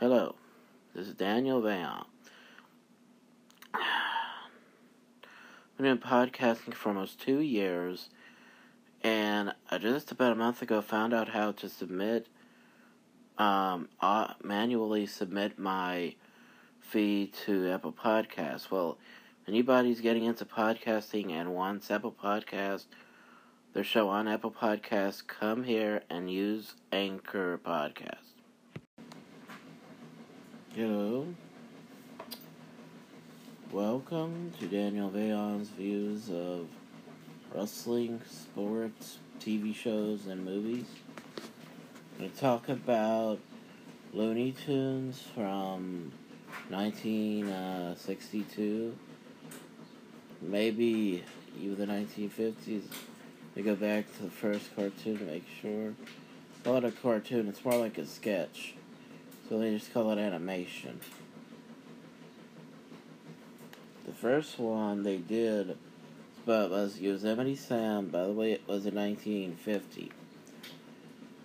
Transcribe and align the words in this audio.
Hello, 0.00 0.36
this 0.94 1.08
is 1.08 1.14
Daniel 1.14 1.60
Veillon. 1.60 2.04
I've 3.74 3.82
been 5.76 5.98
podcasting 5.98 6.72
for 6.72 6.90
almost 6.90 7.20
two 7.20 7.40
years, 7.40 8.08
and 9.02 9.54
I 9.72 9.78
just 9.78 10.12
about 10.12 10.30
a 10.30 10.36
month 10.36 10.62
ago 10.62 10.80
found 10.82 11.12
out 11.12 11.30
how 11.30 11.50
to 11.50 11.68
submit, 11.68 12.28
um, 13.38 13.88
uh, 14.00 14.34
manually 14.40 15.04
submit 15.04 15.58
my 15.58 16.14
feed 16.78 17.32
to 17.46 17.68
Apple 17.68 17.92
Podcasts. 17.92 18.70
Well, 18.70 18.98
anybody's 19.48 20.00
getting 20.00 20.26
into 20.26 20.44
podcasting 20.44 21.32
and 21.32 21.56
wants 21.56 21.90
Apple 21.90 22.14
Podcast, 22.22 22.84
their 23.72 23.82
show 23.82 24.08
on 24.08 24.28
Apple 24.28 24.52
Podcasts, 24.52 25.26
come 25.26 25.64
here 25.64 26.04
and 26.08 26.30
use 26.30 26.76
Anchor 26.92 27.58
Podcast. 27.58 28.27
Hello. 30.78 31.26
Welcome 33.72 34.52
to 34.60 34.68
Daniel 34.68 35.10
Veillon's 35.10 35.70
views 35.70 36.30
of 36.30 36.68
wrestling, 37.52 38.20
sports, 38.30 39.18
TV 39.40 39.74
shows, 39.74 40.28
and 40.28 40.44
movies. 40.44 40.84
I'm 42.12 42.18
going 42.18 42.30
to 42.30 42.38
talk 42.38 42.68
about 42.68 43.40
Looney 44.12 44.52
Tunes 44.52 45.20
from 45.34 46.12
1962, 46.68 48.96
maybe 50.40 51.24
even 51.60 51.76
the 51.76 51.86
1950s. 51.86 52.84
We 53.56 53.62
go 53.62 53.74
back 53.74 54.06
to 54.18 54.22
the 54.22 54.30
first 54.30 54.76
cartoon 54.76 55.18
to 55.18 55.24
make 55.24 55.44
sure. 55.60 55.94
Not 56.64 56.84
a 56.84 56.92
cartoon, 56.92 57.48
it's 57.48 57.64
more 57.64 57.74
like 57.74 57.98
a 57.98 58.06
sketch. 58.06 58.74
So 59.48 59.58
they 59.58 59.74
just 59.74 59.92
call 59.94 60.10
it 60.10 60.18
animation. 60.18 61.00
The 64.06 64.12
first 64.12 64.58
one 64.58 65.02
they 65.02 65.18
did 65.18 65.76
but 66.48 66.70
was 66.70 66.98
Yosemite 66.98 67.56
Sam. 67.56 68.08
By 68.08 68.24
the 68.24 68.32
way, 68.32 68.52
it 68.52 68.62
was 68.66 68.86
in 68.86 68.94
1950. 68.94 70.10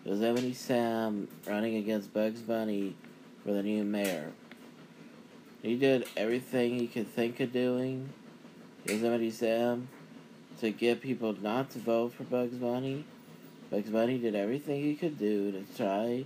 Yosemite 0.05 0.53
Sam 0.53 1.27
running 1.45 1.75
against 1.75 2.13
Bugs 2.13 2.39
Bunny 2.39 2.95
for 3.43 3.51
the 3.51 3.63
new 3.63 3.83
mayor. 3.83 4.31
He 5.61 5.75
did 5.75 6.05
everything 6.15 6.79
he 6.79 6.87
could 6.87 7.07
think 7.07 7.39
of 7.39 7.51
doing, 7.51 8.09
Yosemite 8.85 9.31
Sam, 9.31 9.87
to 10.59 10.71
get 10.71 11.01
people 11.01 11.33
not 11.41 11.69
to 11.71 11.79
vote 11.79 12.13
for 12.13 12.23
Bugs 12.23 12.55
Bunny. 12.55 13.03
Bugs 13.71 13.89
Bunny 13.89 14.17
did 14.17 14.35
everything 14.35 14.83
he 14.83 14.95
could 14.95 15.17
do 15.17 15.51
to 15.51 15.63
try 15.75 16.25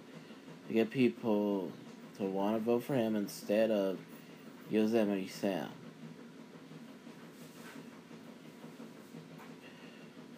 to 0.67 0.73
get 0.73 0.89
people 0.89 1.71
to 2.17 2.23
want 2.23 2.55
to 2.55 2.59
vote 2.59 2.83
for 2.83 2.95
him 2.95 3.15
instead 3.15 3.71
of 3.71 3.97
Yosemite 4.69 5.27
Sam. 5.27 5.69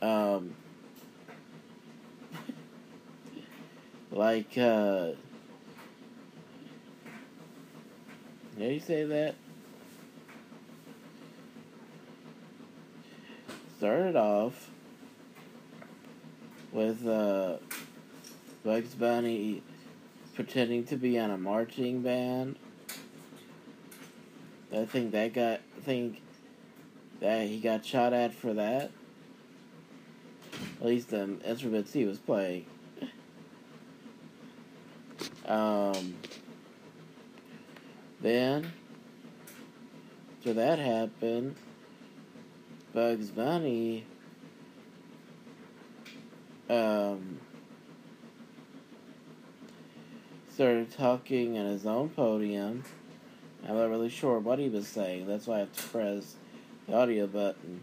Um, 0.02 0.55
like, 4.11 4.57
uh, 4.57 5.11
how 8.57 8.66
you 8.66 8.80
say 8.80 9.03
that? 9.05 9.35
Started 13.77 14.16
off 14.16 14.69
with, 16.72 17.05
uh, 17.07 17.57
Bugs 18.63 18.94
Bunny 18.94 19.63
pretending 20.40 20.86
to 20.86 20.95
be 20.95 21.20
on 21.20 21.32
a 21.32 21.38
marching 21.38 22.02
band. 22.02 22.56
I 24.73 24.86
think 24.86 25.12
that 25.12 25.34
got 25.34 25.59
I 25.78 25.81
think 25.81 26.22
that 27.20 27.46
he 27.46 27.59
got 27.59 27.86
shot 27.86 28.14
at 28.14 28.34
for 28.34 28.53
that. 28.53 28.90
At 30.80 30.88
least 30.88 31.09
the 31.09 31.38
instruments 31.46 31.91
he 31.91 32.06
was 32.06 32.19
playing. 32.19 32.68
Um, 35.46 36.16
then, 38.22 38.72
after 40.38 40.53
that 40.53 40.80
happened, 40.80 41.58
Bugs 42.94 43.30
Bunny 43.30 44.06
um, 46.69 47.42
started 50.59 50.92
talking 50.92 51.58
at 51.58 51.66
his 51.66 51.86
own 51.86 52.09
podium. 52.09 52.84
I'm 53.66 53.78
not 53.78 53.90
really 53.90 54.09
sure 54.09 54.40
what 54.40 54.59
he 54.59 54.68
was 54.68 54.90
saying. 54.90 55.25
That's 55.25 55.47
why 55.47 55.56
I 55.56 55.59
have 55.59 55.72
to 55.72 55.84
press 55.84 56.36
the 56.86 56.97
audio 56.97 57.28
button. 57.28 57.80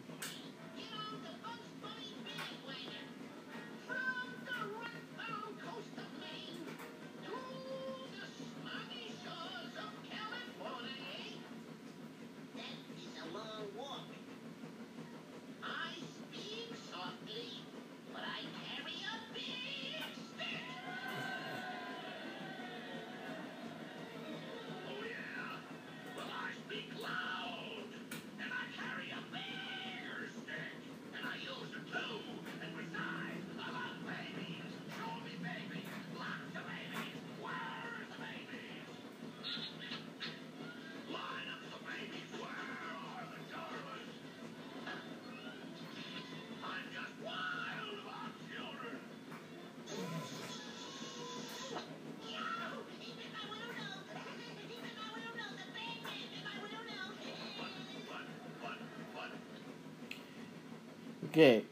Okay. 61.36 61.64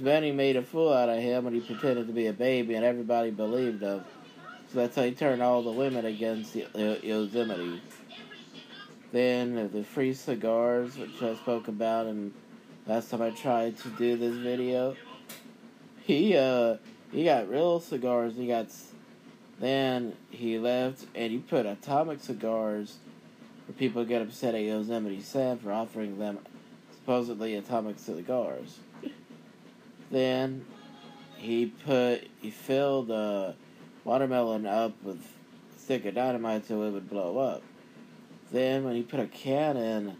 Benny 0.00 0.32
made 0.32 0.56
a 0.56 0.62
fool 0.62 0.92
out 0.92 1.08
of 1.08 1.20
him 1.20 1.44
when 1.44 1.54
he 1.54 1.60
pretended 1.60 2.08
to 2.08 2.12
be 2.12 2.26
a 2.26 2.32
baby, 2.32 2.74
and 2.74 2.84
everybody 2.84 3.30
believed 3.30 3.80
him. 3.80 4.04
So 4.72 4.80
that's 4.80 4.96
how 4.96 5.04
he 5.04 5.12
turned 5.12 5.40
all 5.40 5.62
the 5.62 5.70
women 5.70 6.04
against 6.04 6.56
Yosemite. 6.56 7.80
Then 9.12 9.70
the 9.72 9.84
free 9.84 10.14
cigars, 10.14 10.98
which 10.98 11.22
I 11.22 11.36
spoke 11.36 11.68
about, 11.68 12.06
and 12.06 12.34
last 12.88 13.08
time 13.08 13.22
I 13.22 13.30
tried 13.30 13.78
to 13.78 13.88
do 13.90 14.16
this 14.16 14.34
video, 14.34 14.96
he 16.02 16.36
uh 16.36 16.78
he 17.12 17.22
got 17.22 17.48
real 17.48 17.78
cigars. 17.78 18.34
He 18.34 18.48
got 18.48 18.66
then 19.60 20.16
he 20.30 20.58
left 20.58 21.06
and 21.14 21.30
he 21.30 21.38
put 21.38 21.66
atomic 21.66 22.18
cigars 22.18 22.96
where 23.66 23.76
people 23.76 24.04
get 24.04 24.22
upset 24.22 24.56
at 24.56 24.62
Yosemite 24.62 25.20
Sam 25.20 25.58
for 25.58 25.72
offering 25.72 26.18
them 26.18 26.40
supposedly 27.08 27.54
atomic 27.54 27.98
cigars. 27.98 28.80
then 30.10 30.62
he 31.38 31.64
put 31.64 32.28
he 32.42 32.50
filled 32.50 33.10
a 33.10 33.56
watermelon 34.04 34.66
up 34.66 34.92
with 35.02 35.16
a 35.16 35.80
stick 35.80 36.04
of 36.04 36.14
dynamite 36.14 36.66
so 36.66 36.82
it 36.82 36.90
would 36.90 37.08
blow 37.08 37.38
up. 37.38 37.62
Then 38.52 38.84
when 38.84 38.94
he 38.94 39.02
put 39.02 39.20
a 39.20 39.26
cannon 39.26 40.18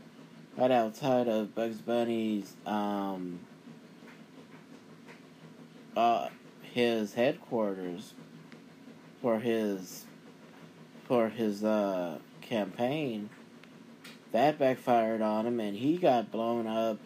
right 0.57 0.71
outside 0.71 1.29
of 1.29 1.55
Bugs 1.55 1.77
Bunny's 1.83 2.57
um 2.65 3.41
uh 5.95 6.31
his 6.63 7.13
headquarters 7.13 8.15
for 9.21 9.39
his 9.41 10.07
for 11.05 11.29
his 11.29 11.63
uh 11.63 12.19
campaign 12.41 13.29
that 14.33 14.59
backfired 14.59 15.23
on 15.23 15.47
him, 15.47 15.61
and 15.61 15.77
he 15.77 15.97
got 15.97 16.31
blown 16.31 16.67
up 16.67 16.99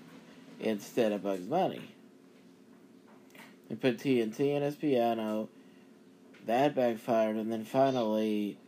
instead 0.60 1.12
of 1.12 1.22
Bugs 1.22 1.46
Bunny. 1.46 1.82
They 3.68 3.76
put 3.76 3.98
TNT 3.98 4.40
in 4.54 4.62
his 4.62 4.74
piano. 4.74 5.48
That 6.46 6.74
backfired, 6.74 7.36
and 7.36 7.52
then 7.52 7.64
finally, 7.64 8.58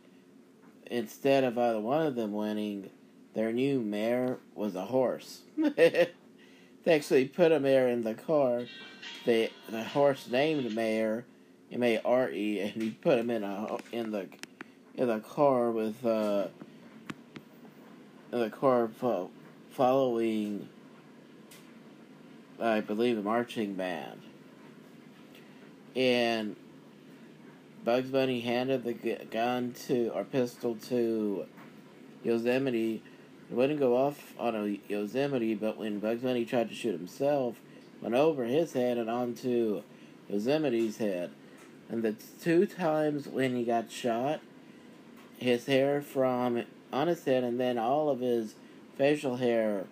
instead 0.87 1.43
of 1.43 1.57
either 1.57 1.79
one 1.79 2.05
of 2.05 2.15
them 2.15 2.31
winning, 2.31 2.89
their 3.33 3.51
new 3.51 3.81
mayor 3.81 4.39
was 4.55 4.75
a 4.75 4.85
horse. 4.85 5.41
they 5.57 6.09
actually 6.87 7.25
put 7.25 7.51
a 7.51 7.59
mayor 7.59 7.89
in 7.89 8.03
the 8.03 8.13
car. 8.13 8.63
They, 9.25 9.51
the 9.69 9.83
horse 9.83 10.27
named 10.29 10.73
mayor 10.73 11.25
M 11.71 11.83
A 11.83 11.99
R 12.05 12.31
E, 12.31 12.59
and 12.61 12.81
he 12.81 12.91
put 12.91 13.19
him 13.19 13.29
in 13.29 13.43
a 13.43 13.77
in 13.91 14.11
the 14.11 14.27
in 14.95 15.07
the 15.07 15.19
car 15.19 15.71
with 15.71 16.05
uh, 16.05 16.47
in 18.35 18.41
the 18.41 18.49
car 18.49 18.89
fo- 18.89 19.23
uh, 19.23 19.27
following, 19.71 20.67
I 22.59 22.81
believe, 22.81 23.17
a 23.17 23.21
marching 23.21 23.75
band, 23.75 24.21
and 25.95 26.57
Bugs 27.85 28.09
Bunny 28.09 28.41
handed 28.41 28.83
the 28.83 28.93
gu- 28.93 29.23
gun 29.31 29.73
to 29.87 30.09
or 30.09 30.25
pistol 30.25 30.75
to 30.89 31.45
Yosemite. 32.25 33.01
It 33.49 33.55
wouldn't 33.55 33.79
go 33.79 33.95
off 33.95 34.33
on 34.37 34.55
a 34.55 34.79
Yosemite, 34.91 35.55
but 35.55 35.77
when 35.77 35.99
Bugs 35.99 36.21
Bunny 36.21 36.43
tried 36.43 36.67
to 36.67 36.75
shoot 36.75 36.91
himself, 36.91 37.55
went 38.01 38.15
over 38.15 38.43
his 38.43 38.73
head 38.73 38.97
and 38.97 39.09
onto 39.09 39.81
Yosemite's 40.27 40.97
head. 40.97 41.31
And 41.87 42.03
the 42.03 42.15
two 42.41 42.65
times 42.65 43.27
when 43.27 43.55
he 43.55 43.63
got 43.63 43.91
shot, 43.91 44.41
his 45.37 45.67
hair 45.67 46.01
from 46.01 46.63
on 46.95 47.07
his 47.07 47.25
head 47.25 47.43
and 47.43 47.59
then 47.59 47.77
all 47.77 48.09
of 48.09 48.21
his 48.21 48.55
facial 48.97 49.35
hair 49.35 49.85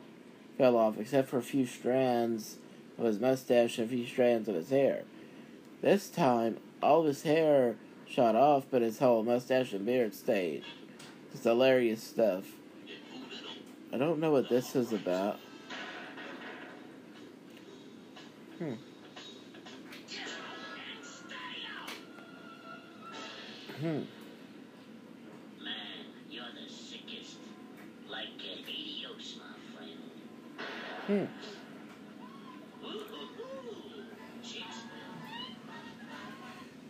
fell 0.58 0.78
off, 0.78 0.98
except 0.98 1.28
for 1.28 1.38
a 1.38 1.44
few 1.44 1.66
strands 1.66 2.56
of 2.98 3.06
his 3.06 3.20
mustache 3.20 3.78
and 3.78 3.88
a 3.88 3.90
few 3.90 4.08
strands 4.08 4.48
of 4.48 4.56
his 4.56 4.70
hair. 4.70 5.04
This 5.82 6.10
time, 6.10 6.58
all 6.82 7.02
of 7.02 7.08
his 7.08 7.24
hair 7.24 7.76
shot 8.08 8.36
off, 8.36 8.66
but 8.72 8.82
his 8.82 9.00
whole 9.00 9.22
mustache 9.22 9.74
and 9.74 9.86
beard 9.86 10.16
stayed. 10.16 10.64
It's 11.34 11.44
hilarious 11.44 12.02
stuff. 12.02 12.46
I 13.92 13.98
don't 13.98 14.20
know 14.20 14.32
what 14.32 14.48
this 14.48 14.76
is 14.76 14.94
about. 14.94 15.40
Hmm. 18.60 18.74
Hmm. 23.82 24.23
Hmm. 31.08 31.26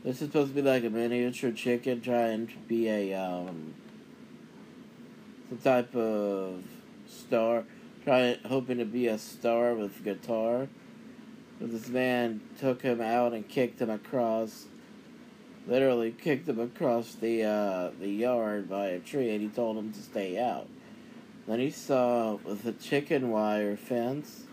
This 0.04 0.22
is 0.22 0.28
supposed 0.28 0.50
to 0.50 0.56
be 0.56 0.62
like 0.62 0.84
a 0.84 0.90
miniature 0.92 1.52
chicken 1.52 2.00
trying 2.02 2.46
to 2.46 2.58
be 2.68 2.90
a 2.90 3.14
um 3.16 3.74
some 5.50 5.58
type 5.58 5.96
of 5.96 6.64
star, 7.08 7.64
trying 8.04 8.38
hoping 8.46 8.78
to 8.78 8.86
be 8.86 9.08
a 9.08 9.18
star 9.18 9.74
with 9.74 10.04
guitar. 10.04 10.68
But 11.60 11.72
this 11.72 11.88
man 11.88 12.42
took 12.60 12.84
him 12.84 13.02
out 13.02 13.34
and 13.34 13.48
kicked 13.48 13.82
him 13.82 13.90
across, 13.90 14.66
literally 15.68 16.12
kicked 16.12 16.48
him 16.48 16.60
across 16.60 17.16
the 17.16 17.46
uh, 17.46 17.92
the 18.00 18.10
yard 18.10 18.70
by 18.70 18.88
a 18.88 19.00
tree, 19.00 19.32
and 19.32 19.42
he 19.42 19.48
told 19.48 19.78
him 19.78 19.92
to 19.92 20.02
stay 20.02 20.40
out. 20.40 20.68
Then 21.48 21.60
he 21.60 21.72
saw 21.72 22.36
with 22.36 22.66
a 22.66 22.72
chicken 22.72 23.30
wire 23.30 23.76
fence 23.76 24.44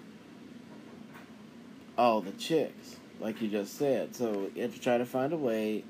all 1.96 2.20
the 2.20 2.32
chicks, 2.32 2.96
like 3.20 3.40
you 3.40 3.48
just 3.48 3.76
said. 3.76 4.16
So 4.16 4.50
he 4.54 4.60
had 4.60 4.72
to 4.72 4.80
try 4.80 4.98
to 4.98 5.06
find 5.06 5.32
a 5.32 5.36
way 5.36 5.84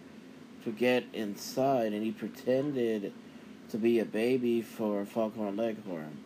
to 0.65 0.73
get 0.73 1.05
inside, 1.13 1.93
and 1.93 2.03
he 2.03 2.11
pretended 2.11 3.13
to 3.71 3.79
be 3.79 3.99
a 3.99 4.05
baby 4.05 4.61
for 4.61 5.05
Foghorn 5.05 5.57
Leghorn. 5.57 6.19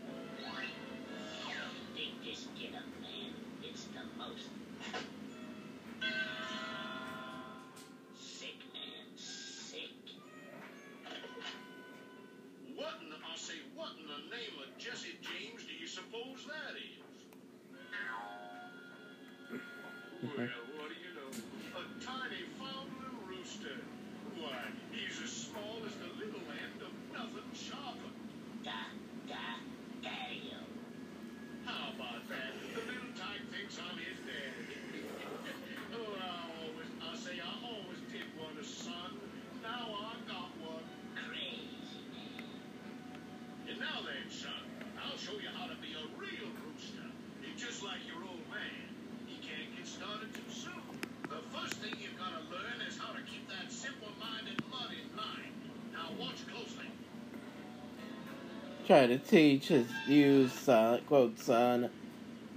Trying 58.94 59.08
to 59.08 59.18
teach 59.18 59.66
his 59.66 59.88
new 60.06 60.46
son, 60.46 61.00
quote 61.08 61.36
son, 61.40 61.90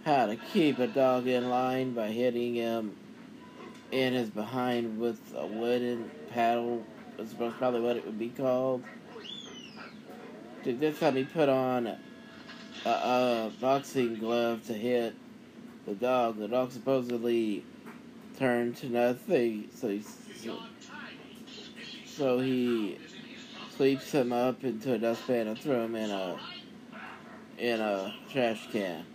how 0.06 0.28
to 0.28 0.36
keep 0.36 0.78
a 0.78 0.86
dog 0.86 1.26
in 1.26 1.50
line 1.50 1.96
by 1.96 2.10
hitting 2.10 2.54
him 2.54 2.96
in 3.92 4.14
his 4.14 4.30
behind 4.30 5.00
with 5.00 5.20
a 5.36 5.48
wooden 5.48 6.12
paddle. 6.30 6.86
That's 7.18 7.34
probably 7.34 7.82
what 7.82 7.98
it 7.98 8.06
would 8.06 8.20
be 8.20 8.30
called. 8.30 8.84
Dude, 10.64 10.80
This 10.80 11.00
time 11.00 11.16
he 11.16 11.24
put 11.24 11.50
on 11.50 11.88
a, 11.88 11.98
a 12.86 13.52
boxing 13.60 14.18
glove 14.18 14.64
to 14.68 14.74
hit 14.74 15.16
the 15.88 15.96
dog. 15.96 16.38
The 16.38 16.50
dog 16.50 16.72
supposedly 16.72 17.66
turned 18.38 18.78
to 18.78 18.90
nothing, 18.90 19.70
so 19.74 19.88
he 19.88 19.96
he's 19.98 20.18
so 22.06 22.38
he 22.38 23.00
sweeps 23.78 24.12
him 24.12 24.34
up 24.34 24.64
into 24.64 24.94
a 24.94 24.98
dustpan 24.98 25.48
and 25.48 25.60
throw 25.60 25.86
him 25.86 25.96
in 25.96 26.10
a 26.10 26.40
in 27.60 27.80
a 27.80 28.14
trash 28.32 28.68
can. 28.72 29.06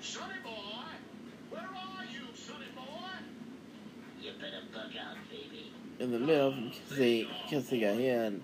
Sonny 0.00 0.34
boy, 0.42 0.50
where 1.50 1.62
are 1.62 2.04
you, 2.12 2.26
sonny 2.34 2.66
boy? 2.74 2.82
You 4.20 4.32
better 4.40 4.64
bug 4.72 4.90
out, 5.00 5.16
baby. 5.30 5.70
In 6.00 6.10
the 6.10 6.18
middle 6.18 6.48
of 6.48 6.54
him 6.54 6.72
kissing, 6.88 7.28
kissing 7.48 7.84
a 7.84 7.94
hen, 7.94 8.42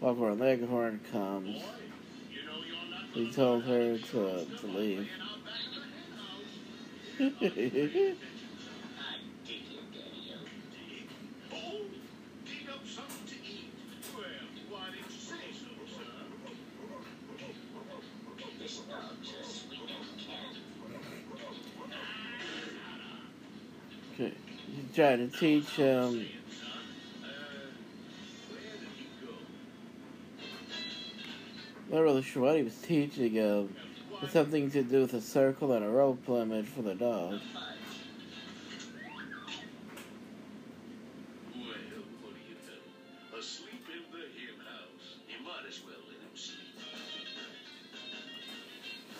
Foghorn 0.00 0.38
Leghorn 0.38 1.00
comes. 1.10 1.62
Boy, 1.62 1.64
you 2.30 2.44
know 2.44 2.58
you're 2.58 2.90
not 2.90 3.10
He 3.14 3.32
told 3.32 3.64
her 3.64 3.96
to, 3.96 4.44
to 4.44 4.66
leave. 4.66 5.08
Trying 25.00 25.30
to 25.30 25.38
teach 25.38 25.80
um, 25.80 25.86
him 25.86 26.20
it, 26.20 26.28
go? 31.88 31.96
not 31.96 32.02
really 32.02 32.20
sure 32.20 32.42
what 32.42 32.56
he 32.56 32.62
was 32.62 32.76
teaching 32.76 33.32
him. 33.32 33.74
It's 34.20 34.34
something 34.34 34.70
to 34.72 34.82
do 34.82 35.00
with 35.00 35.14
a 35.14 35.22
circle 35.22 35.72
and 35.72 35.82
a 35.86 35.88
rope 35.88 36.28
limit 36.28 36.66
for 36.66 36.82
the 36.82 36.94
dog. 36.94 37.40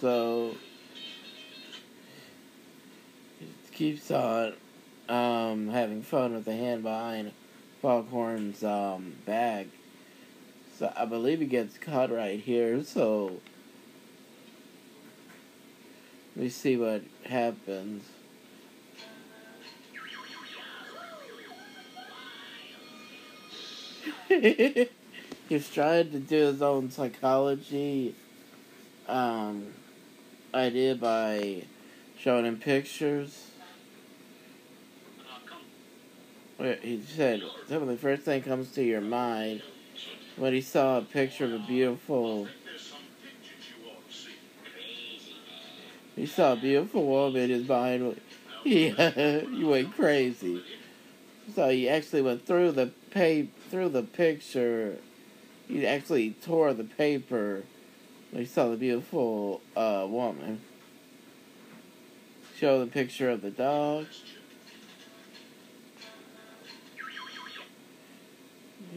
So 0.03 0.55
he 3.39 3.47
keeps 3.73 4.11
on 4.11 4.53
um, 5.69 5.75
having 5.75 6.03
fun 6.03 6.35
with 6.35 6.45
the 6.45 6.57
hand 6.57 6.83
behind 6.83 7.33
Foghorn's 7.83 8.65
um, 8.65 9.15
bag. 9.27 9.69
So 10.79 10.93
I 10.97 11.05
believe 11.05 11.41
he 11.41 11.47
gets 11.47 11.77
caught 11.77 12.11
right 12.11 12.41
here. 12.41 12.83
So 12.85 13.41
me 16.41 16.49
see 16.49 16.77
what 16.77 17.03
happens. 17.27 18.03
He's 25.49 25.69
trying 25.71 26.13
to 26.13 26.19
do 26.19 26.37
his 26.47 26.63
own 26.63 26.91
psychology 26.91 28.15
um, 29.07 29.67
idea 30.55 30.95
by 30.95 31.65
showing 32.19 32.47
him 32.47 32.57
pictures. 32.57 33.51
Oh, 35.21 35.41
come, 35.45 35.59
where 35.59 36.45
he 36.61 37.03
said, 37.03 37.43
some 37.69 37.87
the 37.87 37.97
first 37.97 38.23
thing 38.23 38.43
comes 38.43 38.73
to 38.73 38.83
your 38.83 39.01
mind 39.01 39.63
when 40.37 40.55
he 40.55 40.61
saw 40.61 40.99
a 40.99 41.03
picture 41.03 41.45
of 41.45 41.53
a 41.53 41.59
beautiful, 41.59 42.49
he 46.17 46.27
saw 46.27 46.55
a 46.55 46.57
beautiful 46.57 47.07
woman 47.07 47.51
his 47.51 47.69
mind. 47.69 48.21
He, 48.63 48.91
he 48.91 49.65
went 49.65 49.97
crazy. 49.97 50.63
So 51.55 51.71
he 51.71 51.89
actually 51.89 52.21
went 52.21 52.47
through 52.47 52.73
the 52.73 52.91
pa- 53.11 53.51
through 53.71 53.89
the 53.89 54.03
picture. 54.03 54.99
He 55.67 55.87
actually 55.87 56.33
tore 56.43 56.75
the 56.75 56.85
paper 56.85 57.63
when 58.31 58.43
he 58.43 58.47
saw 58.47 58.69
the 58.69 58.77
beautiful 58.77 59.63
uh, 59.75 60.07
woman. 60.07 60.61
Show 62.59 62.81
the 62.81 62.87
picture 62.87 63.31
of 63.31 63.41
the 63.41 63.51
dog. 63.51 64.09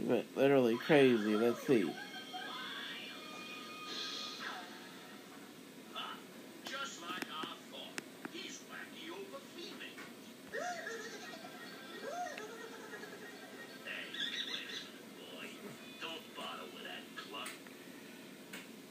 Went 0.04 0.38
literally 0.38 0.78
crazy. 0.78 1.36
Let's 1.36 1.66
see. 1.66 1.90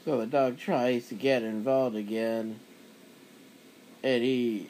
So 0.04 0.19
the 0.19 0.26
dog 0.26 0.59
tries 0.59 1.09
to 1.09 1.14
get 1.14 1.45
involved 1.45 1.95
again, 1.95 2.59
and 4.02 4.23
he 4.23 4.69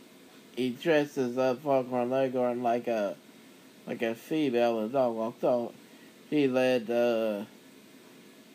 he 0.55 0.71
dresses 0.71 1.39
up 1.39 1.63
Foghorn 1.63 2.11
Leghorn 2.11 2.63
like 2.63 2.87
a 2.87 3.17
like 3.87 4.03
a 4.03 4.15
female. 4.15 4.81
And 4.81 4.91
the 4.91 4.99
dog 4.99 5.17
walks 5.17 5.43
off. 5.43 5.73
He 6.33 6.49
led 6.49 6.85
uh, 6.85 7.45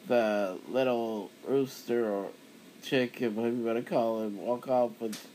the 0.07 0.57
little 0.67 1.29
rooster 1.48 2.10
or 2.10 2.29
chicken, 2.81 3.36
whatever 3.36 3.55
you 3.55 3.63
want 3.63 3.77
to 3.77 3.88
call 3.88 4.24
him, 4.24 4.38
walk 4.38 4.67
off 4.67 5.00
with 5.00 5.27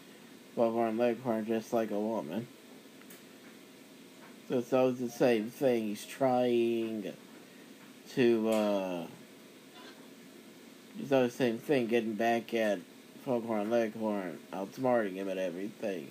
Foghorn 0.57 0.99
Leghorn 0.99 1.47
just 1.47 1.73
like 1.73 1.93
a 1.93 2.01
woman. 2.01 2.49
So 4.49 4.59
it's 4.59 4.73
always 4.73 4.99
the 4.99 5.09
same 5.09 5.51
thing. 5.51 5.85
He's 5.85 6.05
trying 6.05 7.13
to. 8.17 8.49
Uh, 8.51 9.07
it's 10.99 11.13
always 11.13 11.31
the 11.31 11.39
same 11.39 11.59
thing, 11.59 11.87
getting 11.87 12.15
back 12.15 12.53
at 12.55 12.81
Foghorn 13.25 13.71
Leghorn, 13.71 14.41
outsmarting 14.53 15.15
him 15.15 15.29
and 15.29 15.39
everything. 15.39 16.11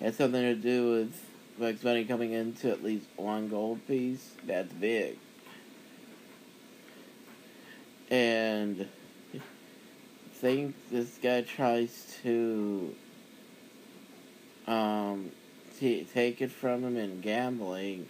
It 0.00 0.04
has 0.04 0.16
something 0.16 0.42
to 0.42 0.56
do 0.56 0.90
with 0.90 1.14
Bugs 1.60 1.82
Bunny 1.82 2.04
coming 2.04 2.32
into 2.32 2.68
at 2.68 2.82
least 2.82 3.06
one 3.14 3.48
gold 3.48 3.86
piece. 3.86 4.32
That's 4.44 4.72
big. 4.72 5.16
And 8.10 8.88
I 9.32 9.38
think 10.32 10.74
this 10.90 11.20
guy 11.22 11.42
tries 11.42 12.16
to 12.24 12.96
um 14.66 15.30
t- 15.78 16.04
take 16.12 16.42
it 16.42 16.50
from 16.50 16.82
him 16.82 16.96
in 16.96 17.20
gambling, 17.20 18.08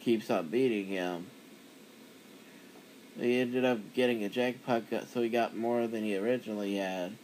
keeps 0.00 0.28
on 0.28 0.48
beating 0.48 0.86
him. 0.86 1.28
He 3.18 3.40
ended 3.40 3.64
up 3.64 3.78
getting 3.94 4.24
a 4.24 4.28
jackpot, 4.28 4.84
so 5.12 5.22
he 5.22 5.28
got 5.28 5.56
more 5.56 5.86
than 5.86 6.04
he 6.04 6.16
originally 6.16 6.76
had. 6.76 7.16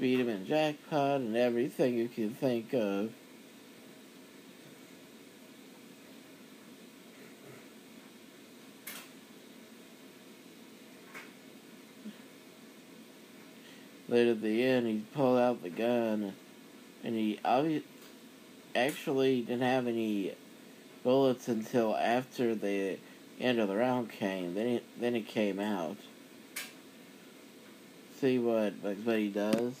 Beat 0.00 0.18
him 0.18 0.28
in 0.28 0.46
jackpot 0.46 1.20
and 1.20 1.36
everything 1.36 1.94
you 1.94 2.08
can 2.08 2.34
think 2.34 2.72
of. 2.72 3.12
Later 14.08 14.32
at 14.32 14.42
the 14.42 14.62
end, 14.62 14.86
he 14.86 15.04
pulled 15.14 15.38
out 15.38 15.62
the 15.62 15.70
gun, 15.70 16.34
and 17.02 17.14
he 17.14 17.38
obvi- 17.44 17.82
actually 18.74 19.42
didn't 19.42 19.62
have 19.62 19.86
any 19.86 20.34
bullets 21.02 21.48
until 21.48 21.96
after 21.96 22.54
the 22.54 22.98
end 23.40 23.58
of 23.58 23.68
the 23.68 23.76
round 23.76 24.10
came. 24.10 24.54
Then 24.54 24.66
it 24.66 24.84
then 25.00 25.14
it 25.14 25.26
came 25.26 25.58
out. 25.58 25.96
See 28.20 28.38
what 28.38 28.82
Bugs 28.82 29.00
Bunny 29.00 29.28
does? 29.28 29.74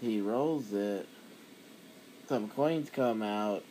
He 0.00 0.20
rolls 0.20 0.72
it. 0.72 1.08
Some 2.28 2.48
coins 2.48 2.90
come 2.90 3.22
out. 3.22 3.64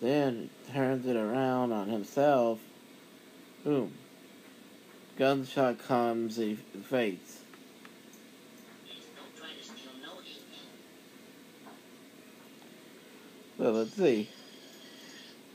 Then 0.00 0.50
turns 0.72 1.06
it 1.06 1.16
around 1.16 1.72
on 1.72 1.88
himself. 1.88 2.58
Boom. 3.64 3.92
Gunshot 5.16 5.78
comes 5.86 6.38
in 6.38 6.50
his 6.50 6.60
So 13.62 13.70
let's 13.70 13.94
see. 13.94 14.28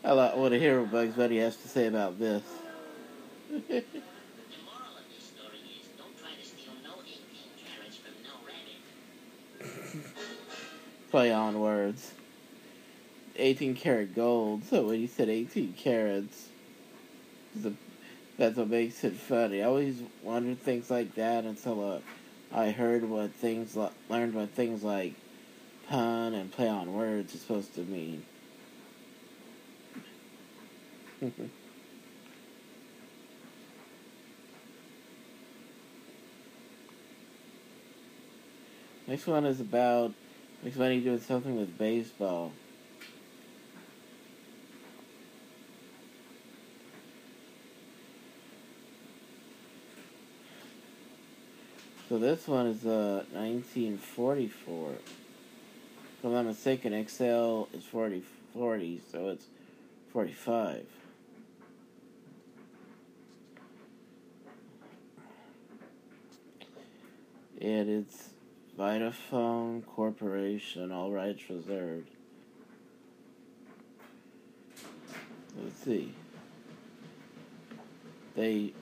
I 0.01 0.13
like, 0.13 0.37
want 0.37 0.53
to 0.53 0.59
hear 0.59 0.79
what 0.79 0.91
Bugs 0.93 1.15
Bunny 1.15 1.39
has 1.39 1.57
to 1.57 1.67
say 1.67 1.87
about 1.87 2.17
this. 2.17 2.41
The 3.49 3.59
moral 3.59 3.83
of 4.95 5.03
this 5.13 5.25
story 5.25 5.57
is 5.81 5.89
don't 5.97 6.17
try 6.17 6.29
to 6.39 6.45
steal 6.45 6.71
no 6.85 7.01
18 7.01 7.19
carrots 7.65 7.97
from 7.97 8.13
no 8.23 8.29
rabbit. 9.91 10.23
Play 11.11 11.33
on 11.33 11.59
words. 11.59 12.13
18 13.35 13.75
karat 13.75 14.15
gold. 14.15 14.63
So 14.63 14.85
when 14.87 15.01
you 15.01 15.07
said 15.07 15.27
18 15.27 15.73
carats, 15.73 16.47
that's 18.37 18.55
what 18.55 18.69
makes 18.69 19.03
it 19.03 19.15
funny. 19.15 19.61
I 19.61 19.65
always 19.65 20.01
wondered 20.23 20.61
things 20.61 20.89
like 20.89 21.13
that 21.15 21.43
until 21.43 21.95
uh, 21.95 21.99
I 22.53 22.71
heard 22.71 23.03
what 23.03 23.33
things 23.33 23.75
learned 24.09 24.33
what 24.33 24.51
things 24.51 24.81
like 24.81 25.13
pun 25.89 26.33
and 26.33 26.51
play 26.51 26.67
on 26.67 26.93
words 26.93 27.33
is 27.33 27.41
supposed 27.41 27.73
to 27.75 27.81
mean. 27.81 28.23
Next 39.07 39.25
one 39.25 39.45
is 39.45 39.61
about 39.61 40.13
money 40.75 40.99
doing 40.99 41.21
something 41.21 41.55
with 41.55 41.77
baseball. 41.77 42.51
So 52.09 52.17
this 52.19 52.47
one 52.47 52.67
is 52.67 52.85
uh 52.85 53.23
1944. 53.31 54.91
I'm 56.27 56.33
not 56.33 56.45
mistaken, 56.45 56.91
Excel 56.91 57.69
is 57.73 57.85
40, 57.85 58.21
40 58.53 59.01
so 59.09 59.29
it's 59.29 59.45
45. 60.11 60.85
And 67.61 67.89
it's 67.89 68.31
Vitaphone 68.77 69.85
Corporation, 69.85 70.91
all 70.91 71.11
rights 71.11 71.43
reserved. 71.49 72.09
Let's 75.63 75.81
see. 75.81 76.13
They, 78.35 78.73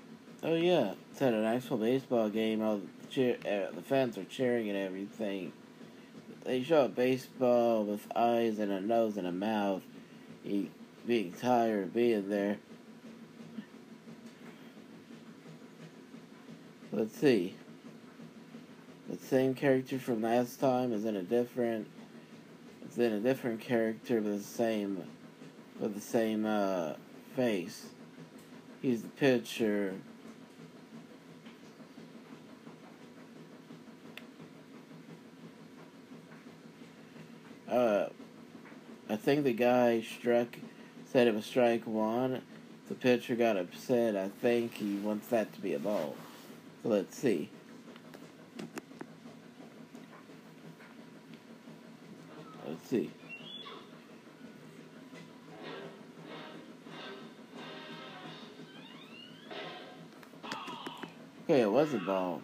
oh 0.42 0.56
yeah, 0.56 0.94
it's 1.12 1.22
at 1.22 1.36
an 1.36 1.46
actual 1.46 1.78
baseball 1.78 2.28
game. 2.30 2.64
All 2.64 2.78
the 2.78 3.08
cheer, 3.08 3.38
uh, 3.46 3.72
the 3.72 3.84
fans 3.84 4.18
are 4.18 4.24
cheering 4.24 4.68
and 4.68 4.78
everything. 4.80 5.54
They 6.46 6.62
show 6.62 6.86
a 6.86 6.90
baseball 6.90 7.84
with 7.84 8.06
eyes 8.16 8.60
and 8.60 8.72
a 8.72 8.80
nose 8.80 9.18
and 9.18 9.26
a 9.26 9.32
mouth. 9.32 9.82
He 10.44 10.70
being 11.08 11.34
tired 11.34 11.86
of 11.86 11.94
being 11.94 12.30
there. 12.30 12.58
Let's 16.92 17.18
see. 17.18 17.56
The 19.10 19.18
same 19.18 19.56
character 19.56 19.98
from 19.98 20.22
last 20.22 20.60
time 20.60 20.94
is 20.94 21.04
in 21.04 21.16
a 21.16 21.24
different. 21.24 21.88
It's 22.84 22.98
in 23.00 23.12
a 23.12 23.20
different 23.20 23.60
character 23.60 24.22
with 24.22 24.38
the 24.38 24.44
same, 24.44 25.04
with 25.80 25.96
the 25.96 26.02
same 26.02 26.46
uh, 26.46 26.94
face. 27.36 27.88
He's 28.84 29.02
the 29.02 29.10
pitcher. 29.10 29.96
Uh, 37.70 38.08
I 39.10 39.16
think 39.16 39.44
the 39.44 39.54
guy 39.54 40.02
struck, 40.02 40.58
said 41.12 41.28
it 41.28 41.34
was 41.34 41.46
strike 41.46 41.86
one. 41.86 42.42
The 42.88 42.96
pitcher 42.96 43.36
got 43.36 43.58
upset. 43.58 44.16
I 44.16 44.30
think 44.30 44.76
he 44.76 44.96
wants 44.96 45.28
that 45.28 45.54
to 45.54 45.62
be 45.62 45.74
a 45.74 45.80
ball. 45.80 46.16
So 46.84 46.90
let's 46.90 47.18
see. 47.18 47.50
Let's 52.68 52.88
see. 52.88 53.12
Okay, 61.44 61.62
it 61.62 61.72
was 61.72 61.94
a 61.94 62.00
ball. 62.00 62.42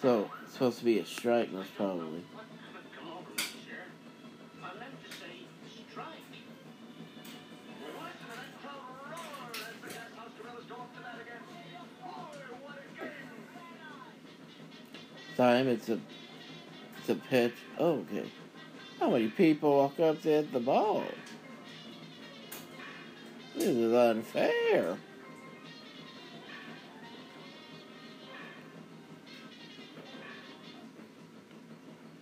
So, 0.00 0.28
it's 0.42 0.54
supposed 0.54 0.80
to 0.80 0.84
be 0.84 0.98
a 0.98 1.06
strike, 1.06 1.52
most 1.52 1.72
probably. 1.76 2.24
Roar 5.96 6.06
as 9.50 9.58
the 9.82 9.88
gas 9.88 10.10
house 10.16 10.30
gorillas 10.40 10.64
go 10.68 10.74
up 10.76 10.94
to 10.96 11.02
that 11.02 11.20
again. 11.20 11.42
Boy, 12.02 12.08
what 12.62 12.76
a 12.78 13.00
game! 13.00 13.10
Time, 15.36 15.68
it's 15.68 15.88
a, 15.88 16.00
it's 16.98 17.08
a 17.08 17.14
pitch. 17.14 17.54
Oh, 17.78 18.04
okay. 18.10 18.30
How 19.00 19.10
many 19.10 19.28
people 19.28 19.76
walk 19.76 19.98
up 20.00 20.22
to 20.22 20.28
hit 20.28 20.52
the 20.52 20.60
ball? 20.60 21.04
This 23.54 23.68
is 23.68 23.92
unfair. 23.92 24.96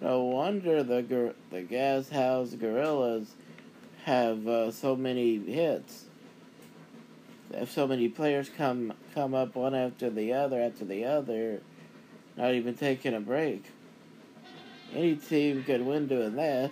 No 0.01 0.25
wonder 0.25 0.83
the 0.83 1.35
the 1.51 1.63
gas 1.63 2.09
house 2.09 2.55
gorillas 2.55 3.35
have 4.05 4.47
uh, 4.47 4.71
so 4.71 4.97
many 4.97 5.39
hits. 5.39 6.05
Have 7.55 7.71
so 7.71 7.87
many 7.87 8.09
players 8.09 8.49
come 8.49 8.93
come 9.15 9.35
up 9.35 9.57
one 9.57 9.75
after 9.75 10.09
the 10.09 10.33
other 10.33 10.61
after 10.61 10.85
the 10.85 11.05
other, 11.05 11.61
not 12.37 12.55
even 12.55 12.75
taking 12.75 13.15
a 13.15 13.21
break. 13.21 13.65
Any 14.95 15.17
team 15.17 15.65
could 15.65 15.83
win 15.83 16.07
doing 16.07 16.37
that. 16.37 16.71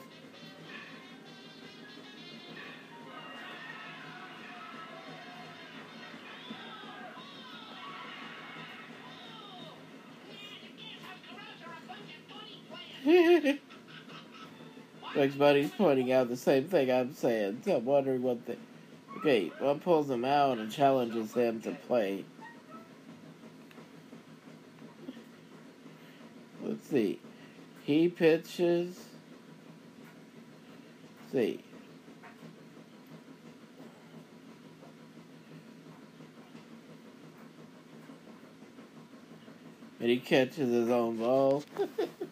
Bugs 15.19 15.35
Bunny's 15.35 15.73
pointing 15.73 16.13
out 16.13 16.29
the 16.29 16.37
same 16.37 16.69
thing 16.69 16.93
I'm 16.93 17.13
saying. 17.13 17.63
So 17.65 17.79
I'm 17.79 17.85
wondering 17.85 18.23
what 18.23 18.47
the. 18.47 18.57
Okay, 19.17 19.51
one 19.59 19.81
pulls 19.81 20.09
him 20.09 20.25
out 20.25 20.59
and 20.59 20.71
challenges 20.71 21.35
him 21.35 21.61
to 21.63 21.73
play. 21.73 22.25
Let's 26.63 26.89
see. 26.89 27.19
He 27.83 28.09
pitches. 28.09 28.97
Let's 31.21 31.33
see. 31.33 31.65
And 39.99 40.11
he 40.11 40.21
catches 40.21 40.71
his 40.71 40.89
own 40.89 41.17
ball. 41.17 41.65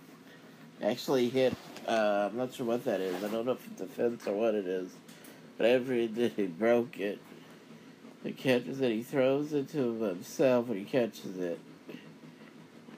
Actually 0.81 1.31
hit 1.31 1.53
uh, 1.87 2.29
I'm 2.31 2.37
not 2.37 2.53
sure 2.53 2.67
what 2.67 2.85
that 2.85 3.01
is. 3.01 3.23
I 3.23 3.29
don't 3.29 3.47
know 3.47 3.53
if 3.53 3.67
it's 3.71 3.81
a 3.81 3.87
fence 3.87 4.27
or 4.27 4.33
what 4.33 4.55
it 4.55 4.67
is. 4.67 4.91
But 5.57 5.67
every 5.67 6.09
day 6.09 6.33
he 6.35 6.47
broke 6.47 6.99
it. 6.99 7.19
He 8.23 8.33
catches 8.33 8.81
it. 8.81 8.91
He 8.91 9.03
throws 9.03 9.53
it 9.53 9.71
to 9.71 10.03
himself 10.03 10.67
when 10.67 10.79
he 10.79 10.85
catches 10.85 11.39
it. 11.39 11.61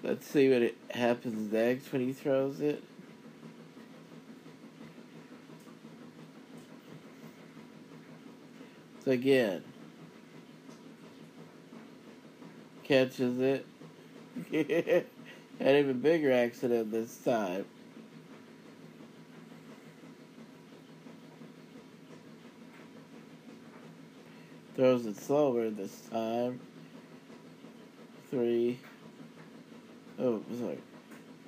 Let's 0.02 0.26
see 0.26 0.48
what 0.48 0.74
happens 0.90 1.52
next 1.52 1.92
when 1.92 2.02
he 2.02 2.12
throws 2.12 2.60
it. 2.60 2.82
So 9.04 9.10
again, 9.10 9.62
catches 12.84 13.38
it. 13.38 13.66
An 15.60 15.76
even 15.76 16.00
bigger 16.00 16.32
accident 16.32 16.90
this 16.90 17.16
time. 17.18 17.64
Throws 24.78 25.06
it 25.06 25.16
slower 25.16 25.70
this 25.70 26.02
time. 26.02 26.60
Three. 28.30 28.78
Oh, 30.20 30.40
sorry. 30.56 30.78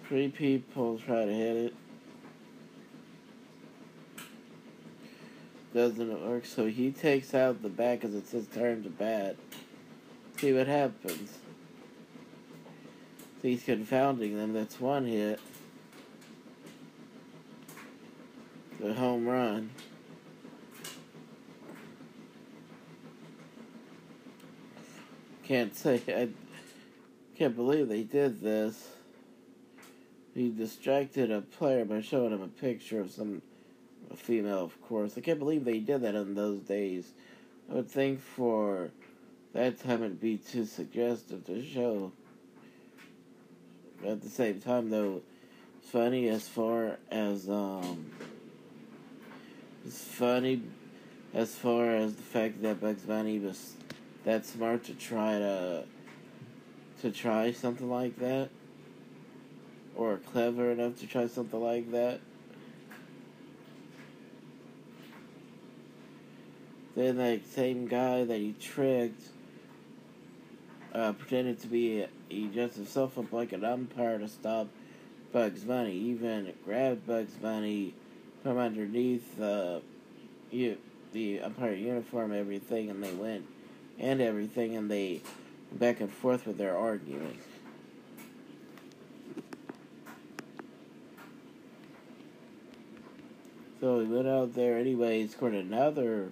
Three 0.09 0.31
people 0.31 0.99
try 0.99 1.27
to 1.27 1.33
hit 1.33 1.57
it. 1.57 1.75
Doesn't 5.73 6.29
work, 6.29 6.45
so 6.45 6.67
he 6.67 6.91
takes 6.91 7.33
out 7.33 7.63
the 7.63 7.69
bat 7.69 8.01
because 8.01 8.17
it's 8.17 8.33
his 8.33 8.49
turn 8.49 8.83
to 8.83 8.91
bat. 8.91 9.37
See 10.39 10.53
what 10.53 10.67
happens. 10.67 11.39
He's 13.43 13.63
confounding 13.63 14.37
them. 14.37 14.55
That's 14.55 14.81
one 14.81 15.07
hit. 15.07 15.39
The 18.81 18.93
home 18.93 19.29
run. 19.29 19.71
Can't 25.51 25.75
say 25.75 26.01
I 26.07 26.29
can't 27.37 27.57
believe 27.57 27.89
they 27.89 28.05
did 28.05 28.41
this. 28.41 28.87
He 30.33 30.49
distracted 30.49 31.33
a 31.33 31.41
player 31.41 31.85
by 31.85 32.03
showing 32.03 32.31
him 32.31 32.41
a 32.41 32.47
picture 32.47 33.01
of 33.01 33.11
some 33.11 33.43
female, 34.15 34.63
of 34.63 34.81
course. 34.83 35.19
I 35.19 35.23
can't 35.23 35.41
believe 35.41 35.65
they 35.65 35.81
did 35.81 36.03
that 36.03 36.15
in 36.15 36.37
those 36.37 36.61
days. 36.61 37.11
I 37.69 37.75
would 37.75 37.91
think 37.91 38.21
for 38.21 38.93
that 39.53 39.81
time 39.81 40.05
it'd 40.05 40.21
be 40.21 40.37
too 40.37 40.67
suggestive 40.67 41.45
to 41.47 41.65
show. 41.65 42.13
At 44.07 44.23
the 44.23 44.31
same 44.31 44.61
time, 44.61 44.89
though, 44.89 45.21
it's 45.81 45.91
funny 45.91 46.29
as 46.29 46.47
far 46.47 46.97
as 47.11 47.51
um, 47.51 48.13
it's 49.85 50.01
funny 50.01 50.63
as 51.35 51.57
far 51.57 51.91
as 51.91 52.15
the 52.15 52.23
fact 52.23 52.63
that 52.63 52.81
Bugs 52.81 53.03
Bunny 53.03 53.41
was 53.41 53.75
that 54.25 54.45
smart 54.47 54.85
to 54.85 54.95
try 54.95 55.39
to 55.39 55.85
to 57.03 57.11
try 57.11 57.51
something 57.53 57.89
like 57.89 58.19
that, 58.19 58.51
or 59.97 60.19
clever 60.19 60.71
enough 60.71 60.99
to 61.01 61.07
try 61.07 61.27
something 61.27 61.61
like 61.61 61.91
that. 61.93 62.21
Then 66.95 67.17
that 67.17 67.47
same 67.47 67.87
guy 67.87 68.25
that 68.25 68.37
he 68.37 68.55
tricked 68.61 69.23
uh, 70.93 71.13
pretended 71.13 71.61
to 71.61 71.69
be 71.69 72.05
he 72.29 72.47
dressed 72.47 72.77
himself 72.77 73.17
up 73.17 73.33
like 73.33 73.53
an 73.53 73.65
umpire 73.65 74.19
to 74.19 74.29
stop 74.29 74.69
Bugs 75.33 75.65
Bunny. 75.65 75.95
Even 75.95 76.53
grabbed 76.65 77.07
Bugs 77.07 77.33
Bunny 77.35 77.95
from 78.43 78.59
underneath 78.59 79.41
uh, 79.41 79.81
you, 80.51 80.77
the 81.13 81.41
umpire 81.41 81.75
uniform, 81.75 82.33
everything, 82.33 82.91
and 82.91 83.03
they 83.03 83.13
went 83.13 83.47
and 84.01 84.21
everything, 84.21 84.77
and 84.77 84.91
they 84.91 85.21
back 85.73 86.01
and 86.01 86.11
forth 86.11 86.47
with 86.47 86.59
their 86.59 86.77
arguing. 86.77 87.39
So 93.81 94.01
he 94.01 94.07
went 94.07 94.29
out 94.29 94.55
there 94.55 94.77
anyway, 94.77 95.27
scored 95.27 95.55
another 95.55 96.31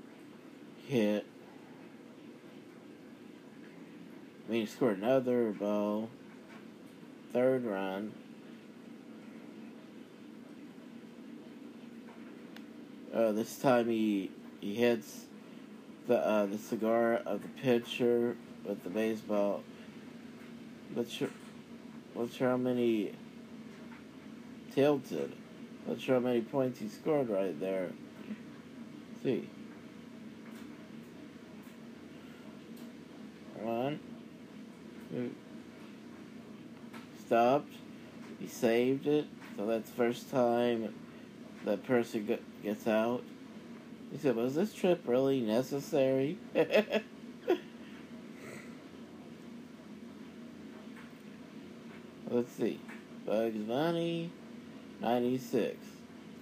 hit. 0.87 1.24
I 4.46 4.52
mean, 4.52 4.61
he 4.62 4.66
scored 4.66 4.98
another 4.98 5.52
ball. 5.52 6.11
Third 7.33 7.64
run. 7.64 8.12
Uh, 13.14 13.33
this 13.33 13.59
time 13.59 13.88
he 13.88 14.31
he 14.61 14.74
hits 14.74 15.27
the 16.08 16.26
uh, 16.26 16.46
the 16.46 16.58
cigar 16.58 17.20
of 17.26 17.42
the 17.42 17.48
pitcher 17.48 18.34
with 18.64 18.82
the 18.82 18.90
baseball. 18.90 19.62
Not 20.96 21.08
sure, 21.08 21.28
not 22.16 22.32
sure 22.32 22.48
how 22.48 22.56
many 22.56 23.12
tilted. 24.74 25.32
Not 25.86 26.00
sure 26.00 26.16
how 26.16 26.20
many 26.20 26.40
points 26.40 26.80
he 26.80 26.88
scored 26.88 27.28
right 27.28 27.58
there. 27.60 27.90
Let's 29.12 29.22
see. 29.22 29.48
One, 33.60 34.00
stopped. 37.26 37.72
He 38.38 38.46
saved 38.46 39.06
it. 39.06 39.26
So 39.56 39.66
that's 39.66 39.90
the 39.90 39.96
first 39.96 40.30
time 40.30 40.94
that 41.64 41.84
person 41.84 42.38
gets 42.62 42.86
out. 42.86 43.22
He 44.10 44.18
said, 44.18 44.36
Was 44.36 44.54
this 44.54 44.72
trip 44.72 45.02
really 45.06 45.40
necessary? 45.40 46.38
Let's 52.30 52.52
see. 52.52 52.80
Bugs 53.26 53.56
Bunny, 53.58 54.30
96. 55.00 55.76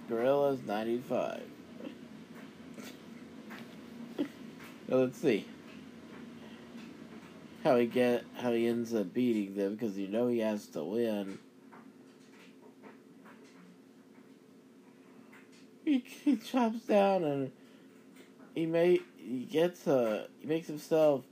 Gorillas, 0.09 0.59
95. 0.65 1.41
Let's 4.87 5.17
see 5.17 5.45
how 7.67 7.75
he 7.75 7.85
get 7.85 8.23
how 8.37 8.53
he 8.53 8.65
ends 8.65 8.93
up 8.93 9.13
beating 9.13 9.55
them 9.55 9.75
because 9.75 9.97
you 9.97 10.07
know 10.07 10.27
he 10.27 10.39
has 10.39 10.67
to 10.67 10.83
win. 10.83 11.37
He, 15.85 15.99
he 15.99 16.35
chops 16.35 16.81
down 16.81 17.23
and 17.23 17.49
he 18.57 18.65
may 18.65 18.99
he 19.17 19.47
gets 19.51 19.85
a 19.85 20.25
he 20.41 20.47
makes 20.47 20.65
himself 20.65 21.23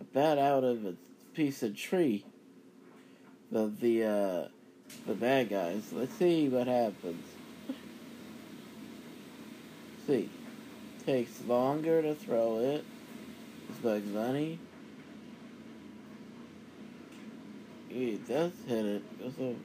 a 0.00 0.04
bat 0.04 0.38
out 0.38 0.64
of 0.64 0.86
a 0.86 0.94
piece 1.34 1.62
of 1.62 1.76
tree. 1.76 2.24
The 3.50 3.70
the 3.78 4.04
uh, 4.04 4.48
the 5.06 5.12
bad 5.12 5.50
guys. 5.50 5.92
Let's 5.92 6.14
see 6.14 6.48
what 6.48 6.66
happens. 6.66 7.26
see, 10.06 10.30
takes 11.04 11.44
longer 11.44 12.00
to 12.00 12.14
throw 12.14 12.60
it. 12.60 12.86
It's 13.68 13.78
Bugs 13.80 14.08
Bunny. 14.08 14.58
He 17.90 18.18
does 18.26 18.52
hit 18.66 18.86
it. 18.86 19.20
Goes 19.20 19.34
over. 19.38 19.58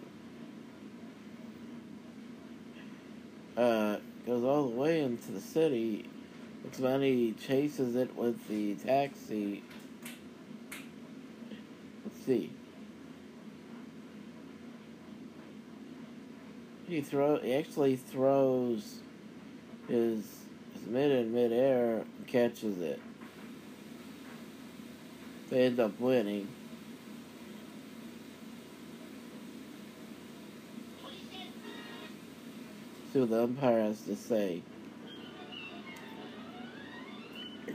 Uh, 3.56 3.98
goes 4.26 4.43
all 4.43 4.67
the 4.67 4.76
way 4.76 5.00
into 5.00 5.32
the 5.32 5.39
city. 5.39 6.06
Bugs 6.67 6.80
Bunny 6.82 7.32
chases 7.32 7.95
it 7.95 8.13
with 8.17 8.45
the 8.49 8.75
taxi. 8.75 9.63
Let's 12.03 12.25
see. 12.25 12.51
He 16.89 16.99
throw. 16.99 17.39
He 17.39 17.53
actually 17.53 17.95
throws 17.95 18.99
his, 19.88 20.25
his 20.73 20.86
mid 20.88 21.12
in 21.12 21.34
midair 21.34 21.99
and 21.99 22.27
catches 22.27 22.82
it. 22.82 22.99
They 25.49 25.67
end 25.67 25.80
up 25.80 25.97
winning. 26.01 26.49
See 33.13 33.19
what 33.19 33.30
the 33.30 33.43
umpire 33.43 33.84
has 33.84 34.01
to 34.01 34.17
say. 34.17 34.63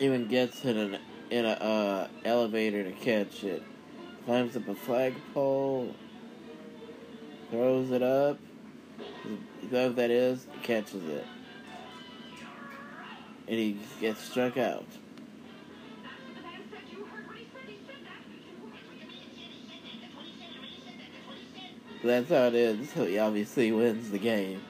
Even 0.02 0.26
gets 0.26 0.64
in 0.64 0.76
an 0.76 0.98
in 1.30 1.44
a 1.44 1.50
uh, 1.50 2.08
elevator 2.24 2.82
to 2.82 2.90
catch 2.90 3.44
it. 3.44 3.62
Climbs 4.24 4.56
up 4.56 4.66
a 4.66 4.74
flagpole. 4.74 5.94
Throws 7.52 7.92
it 7.92 8.02
up. 8.02 8.36
Whoever 9.70 9.94
that 9.94 10.10
is 10.10 10.48
catches 10.64 11.04
it. 11.04 11.24
And 13.46 13.56
he 13.56 13.78
gets 14.00 14.20
struck 14.20 14.56
out. 14.56 14.86
That's 22.02 22.28
how 22.28 22.48
it 22.48 22.56
is. 22.56 22.90
So 22.90 23.06
he 23.06 23.20
obviously 23.20 23.70
wins 23.70 24.10
the 24.10 24.18
game. 24.18 24.62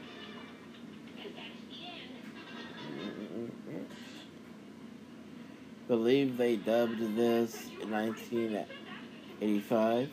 Believe 5.93 6.39
they 6.39 6.57
dubbed 6.57 7.01
this 7.17 7.67
in 7.83 7.91
1985. 7.91 10.09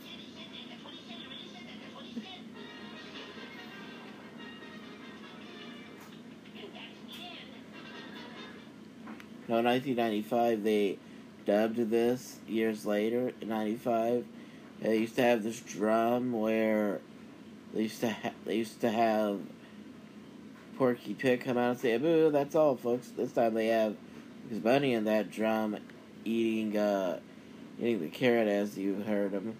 No, 9.48 9.62
1995 9.62 10.64
they 10.64 10.98
dubbed 11.46 11.90
this 11.90 12.40
years 12.46 12.86
later 12.86 13.32
in 13.40 13.48
95. 13.48 14.26
They 14.82 14.98
used 14.98 15.16
to 15.16 15.22
have 15.22 15.44
this 15.44 15.62
drum 15.62 16.34
where 16.34 17.00
they 17.74 17.84
used 17.84 18.02
to 18.02 18.10
ha- 18.10 18.34
they 18.44 18.58
used 18.58 18.82
to 18.82 18.92
have 18.92 19.40
Porky 20.78 21.14
Pig 21.14 21.46
come 21.46 21.58
out 21.58 21.70
and 21.70 21.80
say 21.80 21.98
"boo." 21.98 22.32
That's 22.32 22.54
all, 22.54 22.76
folks. 22.76 23.14
This 23.16 23.32
time 23.32 23.54
they 23.54 23.68
have 23.68 23.96
Bugs 24.50 24.62
Bunny 24.62 24.94
in 24.94 25.04
that 25.04 25.30
drum 25.30 25.78
eating 26.26 26.76
uh, 26.76 27.20
eating 27.80 28.00
the 28.00 28.08
carrot 28.08 28.48
as 28.48 28.78
you 28.78 28.96
heard 28.96 29.32
him. 29.32 29.58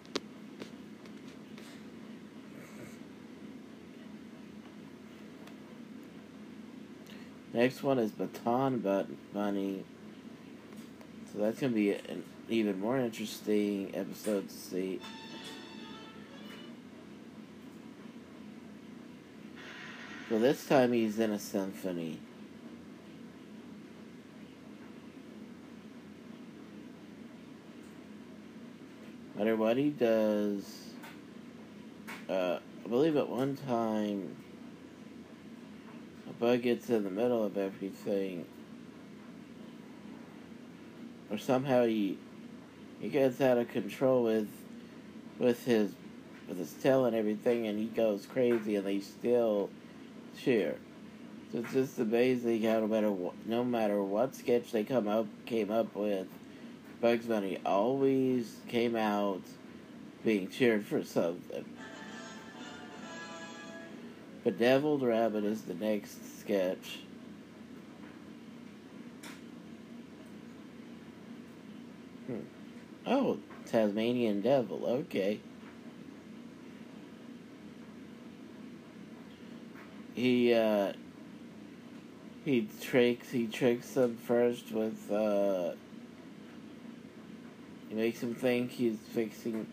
Next 7.54 7.84
one 7.84 8.00
is 8.00 8.12
Baton 8.12 8.80
Bunny. 9.34 9.84
So 11.32 11.40
that's 11.40 11.60
going 11.60 11.74
to 11.74 11.76
be 11.76 11.92
an 11.92 12.24
even 12.48 12.80
more 12.80 12.98
interesting 12.98 13.92
episode 13.94 14.50
to 14.50 14.56
see. 14.56 15.00
So 20.30 20.40
this 20.40 20.66
time 20.68 20.94
he's 20.94 21.20
in 21.20 21.32
a 21.32 21.40
symphony. 21.40 22.20
He 29.40 29.92
does, 29.92 30.66
uh, 32.30 32.60
I 32.84 32.88
believe 32.90 33.16
at 33.16 33.30
one 33.30 33.56
time 33.56 34.36
a 36.30 36.34
bug 36.34 36.64
gets 36.64 36.90
in 36.90 37.06
the 37.06 37.10
middle 37.10 37.46
of 37.46 37.58
everything, 37.58 38.46
or 41.32 41.38
somehow 41.38 41.86
he 41.86 42.18
he 43.00 43.08
gets 43.08 43.40
out 43.40 43.58
of 43.58 43.70
control 43.70 44.24
with 44.24 44.50
with 45.38 45.64
his 45.64 45.94
with 46.50 46.58
his 46.58 46.74
tail 46.74 47.06
and 47.06 47.16
everything, 47.16 47.66
and 47.68 47.80
he 47.80 47.86
goes 47.86 48.26
crazy, 48.26 48.76
and 48.76 48.86
they 48.86 49.00
still 49.00 49.70
cheer. 50.38 50.76
So 51.54 51.60
it's 51.60 51.72
just 51.72 52.00
amazing 52.00 52.64
how 52.64 52.82
no 52.82 52.88
matter 52.88 53.12
what, 53.12 53.34
no 53.48 53.64
matter 53.64 54.04
what 54.04 54.36
sketch 54.36 54.74
they 54.74 54.84
come 54.84 55.08
up 55.08 55.28
came 55.46 55.72
up 55.72 55.96
with, 55.96 56.28
Bugs 57.02 57.26
Bunny 57.26 57.60
always 57.66 58.58
came 58.68 58.96
out 58.96 59.42
being 60.24 60.50
cheered 60.50 60.86
for 60.86 61.04
something. 61.04 61.66
Bedeviled 64.44 65.04
Rabbit 65.04 65.44
is 65.46 65.62
the 65.62 65.76
next 65.76 66.40
sketch. 66.40 67.00
Hmm. 72.28 72.40
Oh, 73.06 73.38
Tasmanian 73.66 74.42
Devil, 74.42 74.86
okay. 74.86 75.40
He, 80.16 80.54
uh, 80.54 80.94
he 82.44 82.68
tricks, 82.82 83.30
he 83.30 83.48
tricks 83.48 83.92
them 83.92 84.18
first 84.18 84.72
with, 84.72 85.10
uh, 85.12 85.74
he 87.90 87.96
makes 87.96 88.22
him 88.22 88.36
think 88.36 88.72
he's 88.72 88.98
fixing 89.14 89.68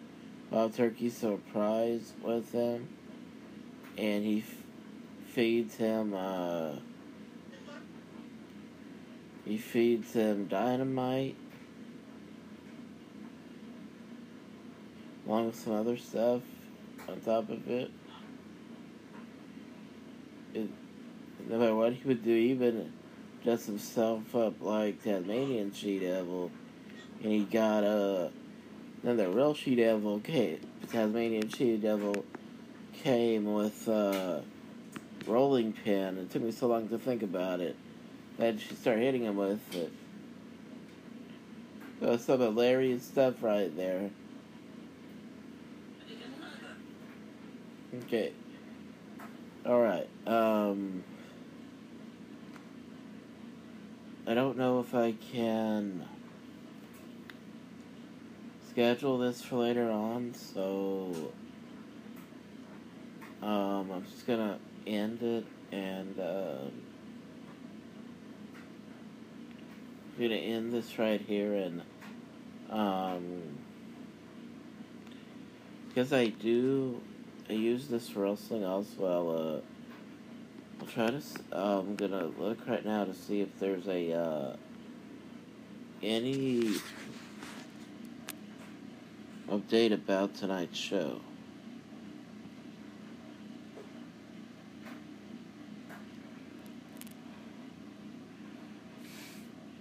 Wild 0.51 0.75
Turkey 0.75 1.11
surprise 1.11 2.13
with 2.23 2.51
him, 2.51 2.89
and 3.99 4.25
he 4.25 4.39
f- 4.39 4.55
feeds 5.33 5.77
him. 5.77 6.15
Uh, 6.15 6.77
he 9.45 9.59
feeds 9.59 10.13
him 10.15 10.47
dynamite, 10.47 11.37
along 15.27 15.47
with 15.47 15.57
some 15.57 15.75
other 15.75 15.97
stuff 15.97 16.43
on 17.09 17.21
top 17.21 17.51
of 17.51 17.69
it. 17.69 17.91
it 20.55 20.71
no 21.49 21.59
matter 21.59 21.75
what 21.75 21.93
he 21.93 22.09
would 22.09 22.25
do, 22.25 22.33
even 22.33 22.93
dress 23.45 23.67
himself 23.67 24.35
up 24.35 24.55
like 24.61 25.03
Tasmanian 25.03 25.73
She 25.73 25.99
Devil 25.99 26.51
and 27.23 27.33
he 27.33 27.45
got 27.45 27.85
uh 27.85 28.29
the 29.03 29.29
real 29.31 29.55
she 29.55 29.75
devil 29.77 30.19
came 30.21 30.59
Tasmanian 30.91 31.49
she 31.49 31.77
devil 31.77 32.25
came 32.93 33.53
with 33.53 33.89
uh 33.89 34.41
rolling 35.27 35.73
pin. 35.73 36.19
It 36.19 36.31
took 36.31 36.43
me 36.43 36.53
so 36.53 36.69
long 36.69 36.89
to 36.89 36.99
think 36.99 37.23
about 37.23 37.61
it. 37.61 37.77
Then 38.39 38.59
she 38.59 38.75
started 38.75 39.03
hitting 39.03 39.25
him 39.25 39.37
with 39.37 39.75
it. 39.75 39.93
So 42.01 42.17
some 42.17 42.41
hilarious 42.41 43.05
stuff 43.05 43.43
right 43.43 43.75
there. 43.77 44.11
Okay. 48.05 48.33
Alright. 49.65 50.09
Um. 50.27 51.03
I 54.29 54.35
don't 54.35 54.59
know 54.59 54.81
if 54.81 54.93
I 54.93 55.13
can 55.33 56.05
schedule 58.77 59.17
this 59.17 59.41
for 59.41 59.57
later 59.57 59.91
on, 59.91 60.35
so 60.35 61.11
um, 63.43 63.91
I'm 63.91 64.05
just 64.05 64.27
gonna 64.27 64.59
end 64.87 65.23
it 65.23 65.47
and 65.73 66.21
um, 66.21 66.73
I'm 70.15 70.23
gonna 70.23 70.35
end 70.35 70.75
this 70.75 70.99
right 70.99 71.23
here 71.23 71.55
and 71.55 71.81
um, 72.69 73.59
because 75.89 76.13
I 76.13 76.27
do 76.27 77.01
I 77.49 77.55
use 77.55 77.89
this 77.89 78.11
for 78.11 78.25
wrestling 78.25 78.63
as 78.63 78.89
I'll 79.01 79.31
uh, 79.31 80.83
I'll 80.83 80.87
try 80.87 81.07
to. 81.07 81.23
uh, 81.51 81.79
I'm 81.79 81.97
gonna 81.97 82.27
look 82.39 82.67
right 82.69 82.85
now 82.85 83.07
to 83.07 83.15
see 83.15 83.41
if 83.41 83.59
there's 83.59 83.89
a 83.89 84.13
uh, 84.13 84.57
any 86.03 86.75
update 89.49 89.93
about 89.93 90.35
tonight's 90.35 90.79
show. 90.79 91.21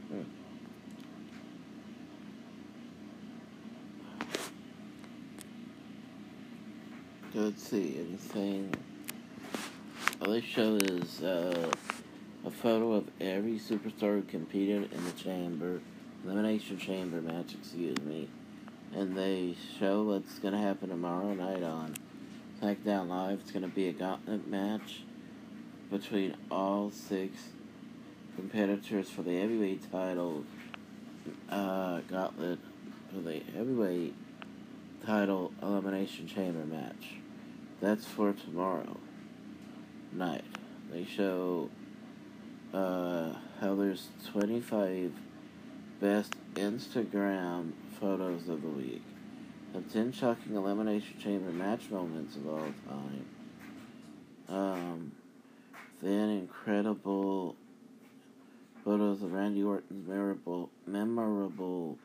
Hmm. 0.10 0.21
Let's 7.34 7.63
see, 7.63 7.97
anything. 7.99 8.73
All 10.21 10.32
they 10.32 10.41
show 10.41 10.75
is 10.75 11.21
uh, 11.23 11.71
a 12.45 12.51
photo 12.51 12.93
of 12.93 13.10
every 13.19 13.60
superstar 13.60 14.15
who 14.15 14.21
competed 14.23 14.91
in 14.93 15.04
the 15.04 15.12
chamber, 15.12 15.82
elimination 16.23 16.78
chamber 16.78 17.21
match, 17.21 17.54
excuse 17.54 17.97
me. 17.99 18.30
And 18.93 19.17
they 19.17 19.56
show 19.80 20.04
what's 20.04 20.39
going 20.39 20.54
to 20.54 20.60
happen 20.60 20.89
tomorrow 20.89 21.34
night 21.34 21.63
on 21.63 21.95
SmackDown 22.62 23.08
Live. 23.10 23.39
It's 23.41 23.52
going 23.52 23.63
to 23.63 23.67
be 23.67 23.88
a 23.88 23.93
gauntlet 23.93 24.48
match 24.48 25.04
between 25.91 26.36
all 26.50 26.91
six 26.91 27.50
competitors 28.36 29.10
for 29.10 29.21
the 29.21 29.39
heavyweight 29.39 29.91
title. 29.91 30.43
Uh, 31.50 32.02
gauntlet 32.02 32.60
for 33.13 33.21
the 33.21 33.41
heavyweight 33.56 34.13
title 35.06 35.52
elimination 35.62 36.28
chamber 36.28 36.65
match. 36.65 37.15
That's 37.82 38.06
for 38.06 38.34
tomorrow 38.34 38.98
night. 40.12 40.45
They 40.91 41.06
show 41.06 41.69
uh, 42.74 43.34
how 43.60 43.76
there's 43.76 44.08
25 44.32 45.12
best 46.00 46.34
Instagram 46.56 47.71
photos 47.99 48.47
of 48.49 48.62
the 48.62 48.67
week. 48.67 49.01
The 49.73 49.81
10 49.81 50.12
shocking 50.12 50.55
Elimination 50.55 51.19
Chamber 51.19 51.51
match 51.51 51.89
moments 51.89 52.36
of 52.36 52.47
all 52.47 52.73
time. 52.88 53.25
Um, 54.47 55.12
then 56.01 56.29
incredible 56.29 57.55
photos 58.84 59.23
of 59.23 59.34
Randy 59.34 59.63
Orton's 59.63 60.08
memorable, 60.08 60.69
memorable 60.86 61.97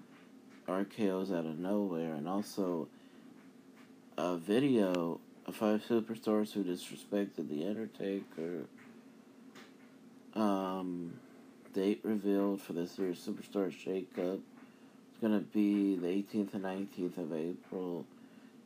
RKOs 0.67 1.31
out 1.37 1.45
of 1.45 1.59
nowhere, 1.59 2.15
and 2.15 2.29
also 2.29 2.89
a 4.17 4.37
video 4.37 5.21
of 5.47 5.57
five 5.57 5.83
superstars 5.89 6.53
who 6.53 6.65
disrespected 6.65 7.49
the 7.49 7.67
Undertaker. 7.67 8.65
Um, 10.35 11.15
date 11.75 12.01
revealed 12.03 12.61
for 12.61 12.73
this 12.73 12.99
year's 12.99 13.19
Superstar 13.19 13.73
Shakeup. 13.73 14.41
It's 15.21 15.27
gonna 15.29 15.41
be 15.41 15.97
the 15.97 16.07
18th 16.07 16.55
and 16.55 16.65
19th 16.65 17.19
of 17.19 17.35
April. 17.35 18.07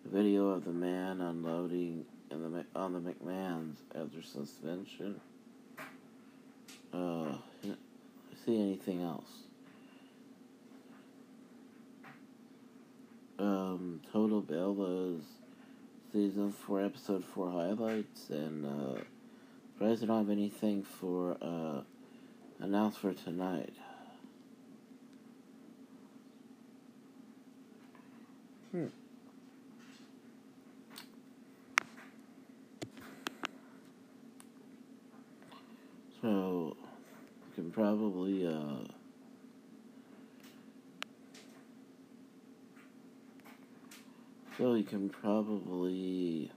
Video 0.04 0.50
of 0.50 0.64
the 0.64 0.70
man 0.70 1.20
unloading 1.20 2.04
in 2.30 2.42
the 2.52 2.64
on 2.76 2.92
the 2.92 3.00
McMahon's 3.00 3.80
after 3.92 4.22
suspension. 4.22 5.20
Uh, 6.92 7.32
see 8.46 8.60
anything 8.60 9.02
else? 9.02 9.30
Um, 13.40 14.00
Total 14.12 14.40
Bella's 14.40 15.24
season 16.12 16.52
four, 16.52 16.84
episode 16.84 17.24
four 17.24 17.50
highlights, 17.50 18.30
and 18.30 18.64
uh, 18.64 19.00
surprised 19.72 20.04
I 20.04 20.06
don't 20.06 20.18
have 20.18 20.30
anything 20.30 20.84
for 20.84 21.36
uh, 21.42 21.80
announced 22.60 23.00
for 23.00 23.12
tonight. 23.12 23.74
Hmm. 28.74 28.86
So, 36.20 36.76
you 37.46 37.54
can 37.54 37.70
probably 37.70 38.48
uh. 38.48 38.88
So 44.58 44.74
you 44.74 44.82
can 44.82 45.08
probably 45.08 46.50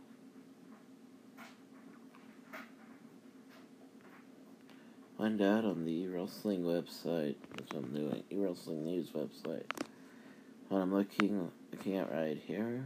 find 5.19 5.39
out 5.43 5.65
on 5.65 5.85
the 5.85 5.91
e-wrestling 5.91 6.63
website, 6.63 7.35
which 7.55 7.71
I'm 7.75 7.93
doing, 7.93 8.23
e-wrestling 8.31 8.85
news 8.85 9.09
website. 9.11 9.65
What 10.69 10.79
I'm 10.79 10.95
looking 10.95 11.51
looking 11.71 11.97
at 11.97 12.11
right 12.11 12.37
here. 12.45 12.85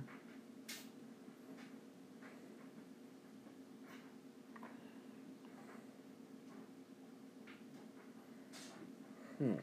Hmm. 9.37 9.53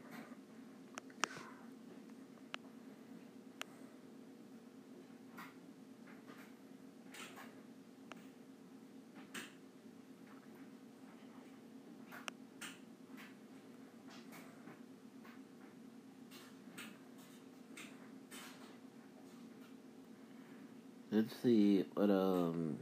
Let's 21.19 21.35
see 21.43 21.83
what 21.95 22.09
um 22.09 22.77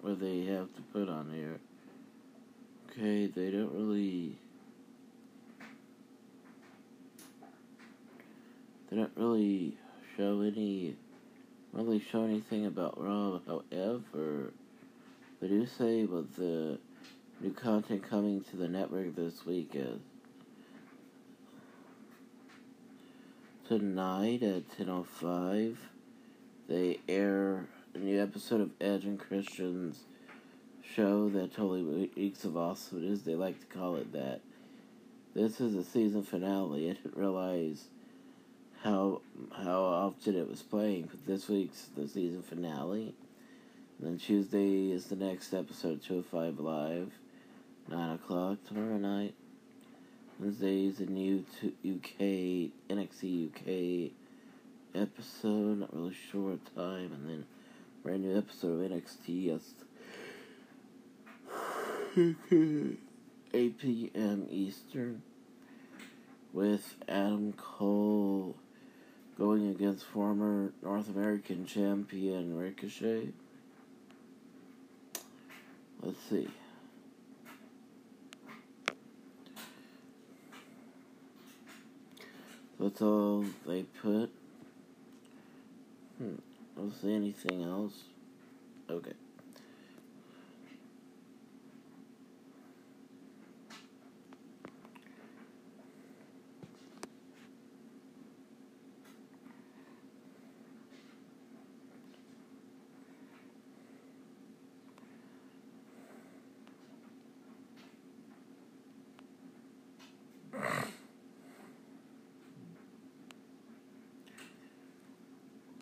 what 0.00 0.18
they 0.18 0.46
have 0.46 0.74
to 0.74 0.82
put 0.92 1.08
on 1.08 1.30
here. 1.32 1.60
Okay, 2.90 3.28
they 3.28 3.52
don't 3.52 3.72
really 3.72 4.36
they 8.90 8.96
don't 8.96 9.12
really 9.14 9.78
show 10.16 10.40
any 10.40 10.96
really 11.72 12.02
show 12.10 12.24
anything 12.24 12.66
about 12.66 13.00
Raw. 13.00 13.38
However, 13.46 14.52
they 15.40 15.46
do 15.46 15.66
say 15.66 16.02
what 16.04 16.34
the 16.34 16.80
new 17.40 17.52
content 17.52 18.02
coming 18.10 18.42
to 18.50 18.56
the 18.56 18.66
network 18.66 19.14
this 19.14 19.46
week 19.46 19.70
is. 19.74 20.00
Tonight 23.68 24.44
at 24.44 24.78
10.05, 24.78 25.74
they 26.68 27.00
air 27.08 27.66
a 27.94 27.98
new 27.98 28.22
episode 28.22 28.60
of 28.60 28.70
Edge 28.80 29.04
and 29.04 29.18
Christian's 29.18 30.04
show 30.94 31.28
that 31.30 31.52
totally 31.52 32.10
reeks 32.14 32.44
of 32.44 32.56
awesomeness. 32.56 33.22
They 33.22 33.34
like 33.34 33.58
to 33.58 33.66
call 33.76 33.96
it 33.96 34.12
that. 34.12 34.40
This 35.34 35.60
is 35.60 35.74
the 35.74 35.82
season 35.82 36.22
finale. 36.22 36.90
I 36.90 36.92
didn't 36.92 37.16
realize 37.16 37.86
how 38.84 39.22
how 39.52 39.82
often 39.82 40.36
it 40.36 40.48
was 40.48 40.62
playing, 40.62 41.08
but 41.10 41.26
this 41.26 41.48
week's 41.48 41.88
the 41.96 42.06
season 42.06 42.42
finale. 42.42 43.16
And 43.98 44.06
then 44.06 44.18
Tuesday 44.18 44.92
is 44.92 45.06
the 45.06 45.16
next 45.16 45.52
episode, 45.52 46.04
205 46.04 46.60
Live, 46.60 47.10
9 47.88 48.14
o'clock 48.14 48.58
tomorrow 48.68 48.96
night. 48.96 49.34
Wednesday 50.38 50.84
is 50.84 51.00
a 51.00 51.06
new 51.06 51.46
UK, 51.82 52.70
NXT 52.90 53.48
UK 53.48 54.12
episode, 54.94 55.78
not 55.78 55.94
really 55.94 56.14
sure 56.30 56.50
what 56.50 56.74
time, 56.74 57.10
and 57.12 57.26
then 57.26 57.46
brand 58.02 58.22
new 58.22 58.36
episode 58.36 58.84
of 58.84 58.90
NXT, 58.90 59.44
yes. 59.46 59.62
8 63.54 63.78
p.m. 63.78 64.46
Eastern 64.50 65.22
with 66.52 66.96
Adam 67.08 67.54
Cole 67.54 68.56
going 69.38 69.70
against 69.70 70.04
former 70.04 70.72
North 70.82 71.08
American 71.08 71.64
champion 71.64 72.58
Ricochet. 72.58 73.28
Let's 76.02 76.20
see. 76.28 76.48
That's 82.78 83.00
all 83.00 83.44
they 83.66 83.82
put. 84.02 84.30
Hmm. 86.18 86.34
Don't 86.76 86.92
see 86.92 87.14
anything 87.14 87.62
else. 87.62 88.04
Okay. 88.90 89.12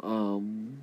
Um, 0.04 0.80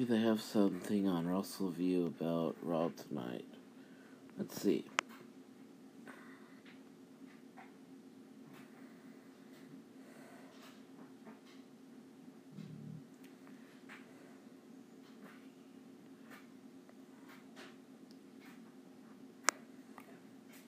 maybe 0.00 0.16
they 0.16 0.26
have 0.26 0.40
something 0.40 1.06
on 1.06 1.26
WrestleView 1.26 2.06
about 2.06 2.56
Raw 2.62 2.88
tonight. 2.88 3.44
Let's 4.38 4.62
see. 4.62 4.86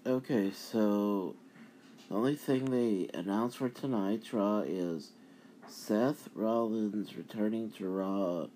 Okay, 0.04 0.50
so 0.50 1.34
the 2.10 2.14
only 2.14 2.36
thing 2.36 2.66
they 2.66 3.08
announced 3.18 3.56
for 3.56 3.70
tonight's 3.70 4.34
Raw 4.34 4.58
is 4.58 5.12
Seth 5.66 6.28
Rollins 6.34 7.16
returning 7.16 7.70
to 7.78 7.88
Raw 7.88 8.46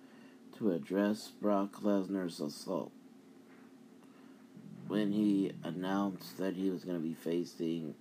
to 0.59 0.73
address 0.73 1.33
Brock 1.41 1.83
Lesnar's 1.83 2.41
assault. 2.41 2.93
When 4.89 5.13
he 5.13 5.53
announced 5.65 6.39
that 6.39 6.55
he 6.55 6.71
was 6.71 6.85
going 6.85 6.97
to 6.97 7.03
be 7.03 7.15
facing, 7.15 7.95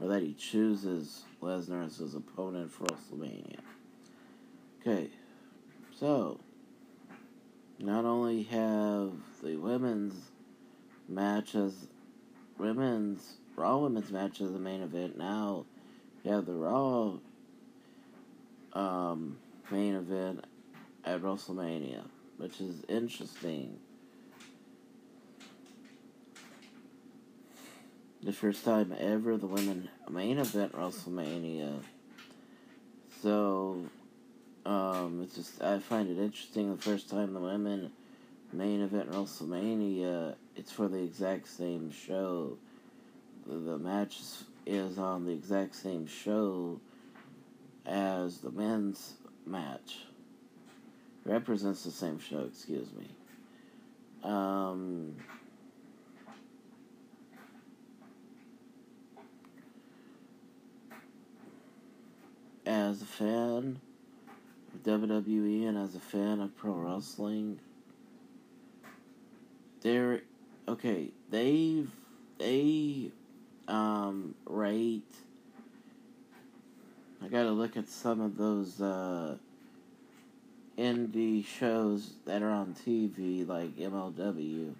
or 0.00 0.08
that 0.08 0.22
he 0.22 0.34
chooses 0.34 1.24
Lesnar 1.42 1.84
as 1.84 1.96
his 1.96 2.14
opponent 2.14 2.70
for 2.70 2.84
WrestleMania. 2.84 3.58
Okay, 4.80 5.10
so 5.98 6.38
not 7.78 8.04
only 8.04 8.44
have 8.44 9.12
the 9.42 9.56
women's 9.56 10.30
matches, 11.08 11.88
women's 12.56 13.34
Raw 13.56 13.78
Women's 13.78 14.12
match 14.12 14.40
as 14.40 14.52
the 14.52 14.58
main 14.58 14.82
event. 14.82 15.18
Now 15.18 15.66
you 16.22 16.30
have 16.30 16.46
the 16.46 16.54
Raw 16.54 17.14
um, 18.72 19.38
main 19.70 19.96
event 19.96 20.44
at 21.08 21.22
WrestleMania, 21.22 22.02
which 22.36 22.60
is 22.60 22.84
interesting. 22.88 23.78
The 28.22 28.32
first 28.32 28.64
time 28.64 28.94
ever 28.98 29.36
the 29.36 29.46
women 29.46 29.88
main 30.10 30.38
event 30.38 30.72
WrestleMania. 30.72 31.80
So 33.22 33.84
um, 34.66 35.22
it's 35.22 35.34
just 35.34 35.62
I 35.62 35.78
find 35.78 36.10
it 36.10 36.22
interesting 36.22 36.76
the 36.76 36.82
first 36.82 37.08
time 37.08 37.32
the 37.32 37.40
women 37.40 37.90
main 38.52 38.82
event 38.82 39.10
WrestleMania. 39.10 40.34
It's 40.56 40.72
for 40.72 40.88
the 40.88 41.02
exact 41.02 41.48
same 41.48 41.90
show 41.90 42.58
the 43.46 43.78
match 43.78 44.20
is 44.66 44.98
on 44.98 45.24
the 45.24 45.32
exact 45.32 45.74
same 45.74 46.06
show 46.06 46.78
as 47.86 48.38
the 48.38 48.50
men's 48.50 49.14
match. 49.46 50.07
Represents 51.28 51.84
the 51.84 51.90
same 51.90 52.18
show, 52.18 52.48
excuse 52.50 52.88
me. 52.94 53.06
Um, 54.24 55.14
as 62.64 63.02
a 63.02 63.04
fan 63.04 63.78
of 64.72 64.82
WWE 64.84 65.68
and 65.68 65.76
as 65.76 65.94
a 65.94 66.00
fan 66.00 66.40
of 66.40 66.56
pro 66.56 66.72
wrestling, 66.72 67.60
they're 69.82 70.22
okay. 70.66 71.10
They've 71.28 71.90
they 72.38 73.10
um, 73.68 74.34
rate. 74.46 75.12
I 77.22 77.28
gotta 77.28 77.50
look 77.50 77.76
at 77.76 77.86
some 77.86 78.22
of 78.22 78.38
those 78.38 78.80
uh, 78.80 79.36
indie 80.78 81.44
shows 81.44 82.12
that 82.24 82.40
are 82.40 82.50
on 82.50 82.74
TV, 82.74 83.46
like 83.46 83.76
MLW. 83.76 84.72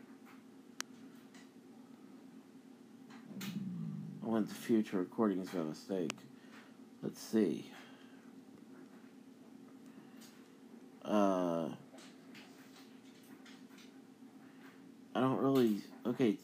I 3.42 4.26
went 4.26 4.48
to 4.48 4.54
future 4.54 4.98
recordings 4.98 5.48
by 5.50 5.60
mistake. 5.60 6.12
Let's 7.02 7.20
see. 7.20 7.70
Uh, 11.04 11.68
I 15.14 15.20
don't 15.20 15.38
really. 15.38 15.78
Okay, 16.06 16.36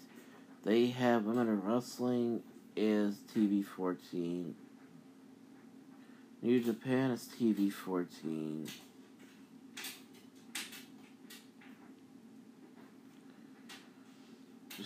they 0.65 0.87
have 0.87 1.25
Women 1.25 1.49
in 1.49 1.63
Wrestling 1.63 2.43
is 2.75 3.17
TV 3.35 3.65
14. 3.65 4.55
New 6.43 6.61
Japan 6.61 7.11
is 7.13 7.29
TV 7.39 7.73
14. 7.73 8.67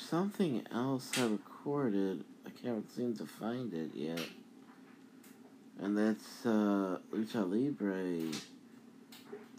Something 0.09 0.66
else 0.73 1.11
I 1.18 1.27
recorded. 1.27 2.25
I 2.47 2.51
can't 2.51 2.90
seem 2.94 3.14
to 3.16 3.27
find 3.27 3.73
it 3.75 3.90
yet. 3.94 4.21
And 5.81 5.97
that's 5.97 6.47
uh, 6.47 6.99
Lucha 7.12 7.49
Libre 7.49 8.33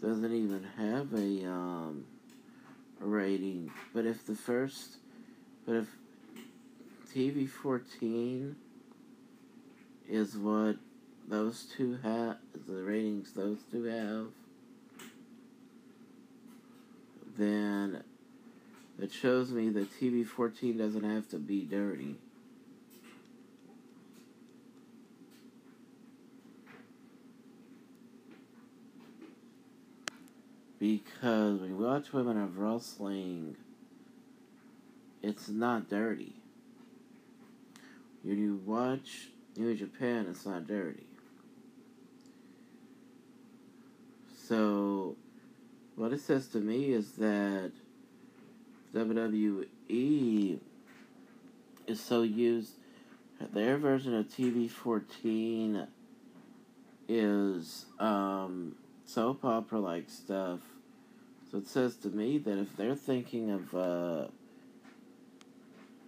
doesn't 0.02 0.32
even 0.32 0.66
have 0.76 1.12
a 1.14 1.46
um, 1.48 2.04
rating. 2.98 3.70
But 3.94 4.06
if 4.06 4.26
the 4.26 4.34
first, 4.34 4.96
but 5.66 5.76
if 5.76 5.86
TV 7.14 7.48
14 7.48 8.56
is 10.08 10.36
what 10.36 10.76
those 11.28 11.66
two 11.76 11.98
have, 12.02 12.38
the 12.66 12.82
ratings 12.82 13.32
those 13.32 13.58
two 13.70 13.84
have, 13.84 14.26
then 17.38 18.02
it 19.02 19.12
shows 19.12 19.50
me 19.50 19.68
that 19.70 19.90
TV 19.98 20.26
14 20.26 20.76
doesn't 20.76 21.04
have 21.04 21.28
to 21.30 21.38
be 21.38 21.62
dirty. 21.62 22.16
Because 30.78 31.60
when 31.60 31.70
you 31.70 31.76
watch 31.76 32.12
Women 32.12 32.40
of 32.40 32.58
Wrestling, 32.58 33.56
it's 35.22 35.48
not 35.48 35.88
dirty. 35.90 36.34
When 38.22 38.38
you 38.38 38.60
watch 38.64 39.28
New 39.56 39.74
Japan, 39.74 40.26
it's 40.28 40.46
not 40.46 40.66
dirty. 40.66 41.06
So, 44.46 45.16
what 45.96 46.12
it 46.12 46.20
says 46.20 46.48
to 46.48 46.58
me 46.58 46.92
is 46.92 47.12
that 47.12 47.72
WWE 48.94 50.58
is 51.86 52.00
so 52.00 52.22
used, 52.22 52.72
their 53.52 53.76
version 53.78 54.14
of 54.14 54.26
TV 54.26 54.68
14 54.70 55.86
is 57.08 57.86
um, 57.98 58.74
soap 59.04 59.44
opera 59.44 59.80
like 59.80 60.08
stuff. 60.08 60.60
So 61.50 61.58
it 61.58 61.66
says 61.66 61.96
to 61.96 62.08
me 62.08 62.38
that 62.38 62.58
if 62.58 62.76
they're 62.76 62.94
thinking 62.94 63.50
of 63.50 63.74
uh, 63.74 64.26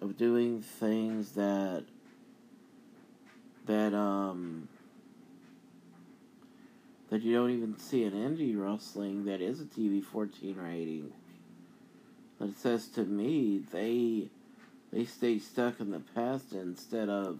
of 0.01 0.16
doing 0.16 0.61
things 0.61 1.33
that 1.33 1.85
that 3.66 3.95
um 3.95 4.68
that 7.11 7.22
you 7.22 7.35
don't 7.35 7.51
even 7.51 7.78
see 7.78 8.05
in 8.05 8.12
indie 8.12 8.59
wrestling 8.59 9.24
that 9.26 9.41
is 9.41 9.61
a 9.61 9.64
TV 9.64 10.03
14 10.03 10.57
rating. 10.57 11.12
But 12.43 12.49
it 12.49 12.59
says 12.59 12.88
to 12.88 13.05
me 13.05 13.62
they 13.70 14.26
they 14.93 15.05
stay 15.05 15.38
stuck 15.38 15.78
in 15.78 15.93
the 15.93 16.01
past 16.01 16.53
instead 16.53 17.09
of 17.09 17.38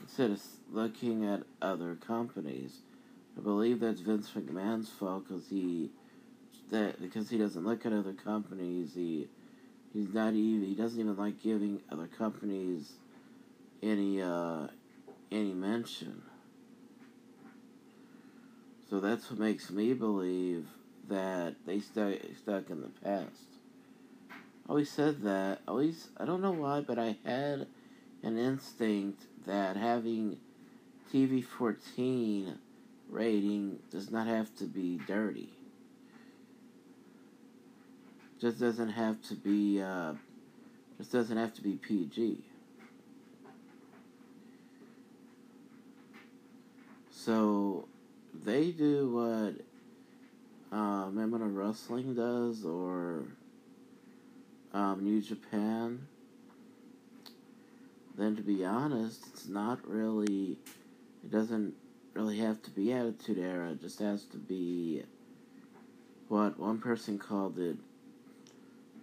instead 0.00 0.30
of 0.30 0.40
looking 0.72 1.26
at 1.26 1.42
other 1.60 1.96
companies. 1.96 2.78
I 3.36 3.42
believe 3.42 3.80
that's 3.80 4.00
Vince 4.00 4.30
McMahon's 4.30 4.88
fault 4.88 5.28
because 5.28 5.50
he 5.50 5.90
that 6.70 6.98
because 6.98 7.28
he 7.28 7.36
doesn't 7.36 7.62
look 7.62 7.84
at 7.84 7.92
other 7.92 8.14
companies. 8.14 8.94
He 8.94 9.28
he's 9.92 10.14
not 10.14 10.32
even 10.32 10.66
he 10.66 10.74
doesn't 10.74 10.98
even 10.98 11.18
like 11.18 11.42
giving 11.42 11.82
other 11.92 12.06
companies 12.06 12.92
any 13.82 14.22
uh 14.22 14.68
any 15.30 15.52
mention. 15.52 16.22
So 18.88 18.98
that's 18.98 19.30
what 19.30 19.40
makes 19.40 19.70
me 19.70 19.92
believe 19.92 20.68
that 21.10 21.56
they 21.66 21.80
stay 21.80 22.18
stuck 22.42 22.70
in 22.70 22.80
the 22.80 22.88
past. 23.04 23.49
Always 24.70 24.88
said 24.88 25.22
that. 25.22 25.62
Always 25.66 26.10
I 26.16 26.24
don't 26.24 26.40
know 26.40 26.52
why, 26.52 26.80
but 26.80 26.96
I 26.96 27.16
had 27.24 27.66
an 28.22 28.38
instinct 28.38 29.24
that 29.44 29.76
having 29.76 30.38
TV 31.12 31.44
fourteen 31.44 32.56
rating 33.08 33.80
does 33.90 34.12
not 34.12 34.28
have 34.28 34.54
to 34.58 34.64
be 34.66 35.00
dirty. 35.08 35.52
Just 38.40 38.60
doesn't 38.60 38.90
have 38.90 39.20
to 39.22 39.34
be 39.34 39.82
uh 39.82 40.12
just 40.98 41.10
doesn't 41.10 41.36
have 41.36 41.52
to 41.54 41.62
be 41.62 41.72
PG. 41.72 42.38
So 47.10 47.88
they 48.44 48.70
do 48.70 49.10
what 49.10 50.78
uh, 50.78 51.08
of 51.08 51.56
Wrestling 51.56 52.14
does 52.14 52.64
or 52.64 53.24
um, 54.72 55.02
New 55.02 55.20
Japan, 55.20 56.06
then 58.16 58.36
to 58.36 58.42
be 58.42 58.64
honest, 58.64 59.26
it's 59.28 59.48
not 59.48 59.78
really, 59.88 60.58
it 61.24 61.30
doesn't 61.30 61.74
really 62.14 62.38
have 62.38 62.62
to 62.62 62.70
be 62.70 62.92
Attitude 62.92 63.38
Era, 63.38 63.70
it 63.70 63.80
just 63.80 63.98
has 63.98 64.24
to 64.24 64.36
be 64.36 65.02
what 66.28 66.58
one 66.58 66.78
person 66.78 67.18
called 67.18 67.58
it 67.58 67.76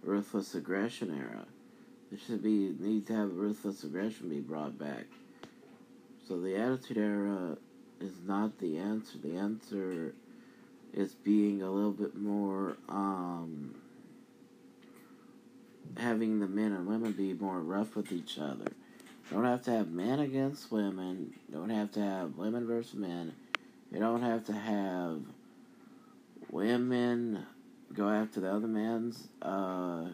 Ruthless 0.03 0.55
Aggression 0.55 1.15
Era. 1.17 1.45
It 2.11 2.19
should 2.25 2.41
be, 2.41 2.73
need 2.79 3.07
to 3.07 3.13
have 3.13 3.35
Ruthless 3.35 3.83
Aggression 3.83 4.29
be 4.29 4.39
brought 4.39 4.79
back. 4.79 5.05
So 6.27 6.39
the 6.39 6.55
Attitude 6.55 6.97
Era 6.97 7.57
is 7.99 8.13
not 8.25 8.59
the 8.59 8.77
answer. 8.77 9.17
The 9.17 9.35
answer 9.35 10.13
is 10.93 11.13
being 11.13 11.61
a 11.61 11.69
little 11.69 11.91
bit 11.91 12.15
more, 12.15 12.77
um, 12.87 13.75
having 15.97 16.39
the 16.39 16.47
men 16.47 16.73
and 16.73 16.87
women 16.87 17.11
be 17.13 17.33
more 17.33 17.59
rough 17.59 17.95
with 17.95 18.11
each 18.11 18.37
other. 18.37 18.67
Don't 19.31 19.45
have 19.45 19.63
to 19.63 19.71
have 19.71 19.89
men 19.89 20.19
against 20.19 20.71
women. 20.71 21.33
Don't 21.51 21.69
have 21.69 21.91
to 21.93 22.01
have 22.01 22.37
women 22.37 22.65
versus 22.65 22.95
men. 22.95 23.33
You 23.91 23.99
don't 23.99 24.21
have 24.21 24.45
to 24.45 24.53
have 24.53 25.21
women 26.49 27.45
go 27.93 28.09
after 28.09 28.39
the 28.39 28.51
other 28.51 28.67
man's, 28.67 29.27
uh, 29.41 30.05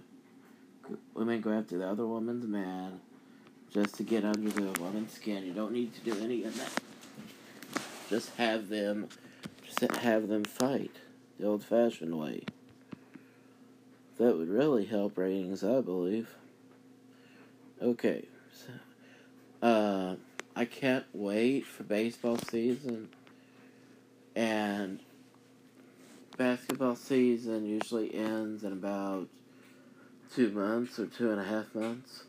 women 1.13 1.41
go 1.41 1.51
after 1.51 1.77
the 1.77 1.87
other 1.87 2.05
woman's 2.05 2.45
man 2.45 2.99
just 3.73 3.95
to 3.95 4.03
get 4.03 4.23
under 4.23 4.49
the 4.49 4.79
woman's 4.79 5.13
skin. 5.13 5.43
You 5.43 5.53
don't 5.53 5.71
need 5.71 5.93
to 5.95 6.01
do 6.01 6.23
any 6.23 6.43
of 6.43 6.55
that. 6.57 6.71
Just 8.09 8.35
have 8.35 8.69
them, 8.69 9.09
just 9.63 9.79
have 9.97 10.27
them 10.27 10.43
fight 10.43 10.91
the 11.39 11.47
old-fashioned 11.47 12.17
way. 12.17 12.43
That 14.17 14.37
would 14.37 14.49
really 14.49 14.85
help 14.85 15.17
ratings, 15.17 15.63
I 15.63 15.81
believe. 15.81 16.29
Okay, 17.81 18.25
so, 18.53 19.67
uh, 19.67 20.15
I 20.55 20.65
can't 20.65 21.05
wait 21.13 21.65
for 21.65 21.83
baseball 21.83 22.37
season, 22.37 23.09
and 24.35 24.99
basketball 26.37 26.95
season 26.95 27.65
usually 27.65 28.13
ends 28.13 28.63
in 28.63 28.71
about 28.71 29.27
two 30.33 30.51
months 30.51 30.99
or 30.99 31.07
two 31.07 31.31
and 31.31 31.41
a 31.41 31.43
half 31.43 31.73
months. 31.73 32.23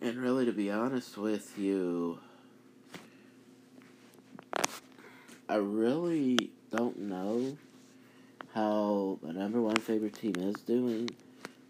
And 0.00 0.18
really, 0.18 0.44
to 0.44 0.52
be 0.52 0.70
honest 0.70 1.16
with 1.16 1.58
you, 1.58 2.18
I 5.48 5.56
really 5.56 6.50
don't 6.70 6.98
know 6.98 7.56
how 8.54 9.18
my 9.22 9.32
number 9.32 9.60
one 9.60 9.76
favorite 9.76 10.14
team 10.14 10.34
is 10.36 10.56
doing. 10.62 11.10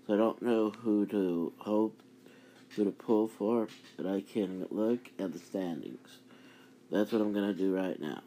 So 0.07 0.15
I 0.15 0.17
don't 0.17 0.41
know 0.43 0.71
who 0.71 1.07
to 1.07 1.53
hope, 1.59 2.01
who 2.77 2.85
to 2.85 2.91
pull 2.91 3.29
for, 3.29 3.69
but 3.97 4.07
I 4.07 4.21
can 4.21 4.67
look 4.71 5.11
at 5.19 5.33
the 5.33 5.39
standings. 5.39 6.19
That's 6.91 7.13
what 7.13 7.21
I'm 7.21 7.33
going 7.33 7.53
to 7.53 7.59
do 7.59 7.75
right 7.75 8.01
now. 8.01 8.23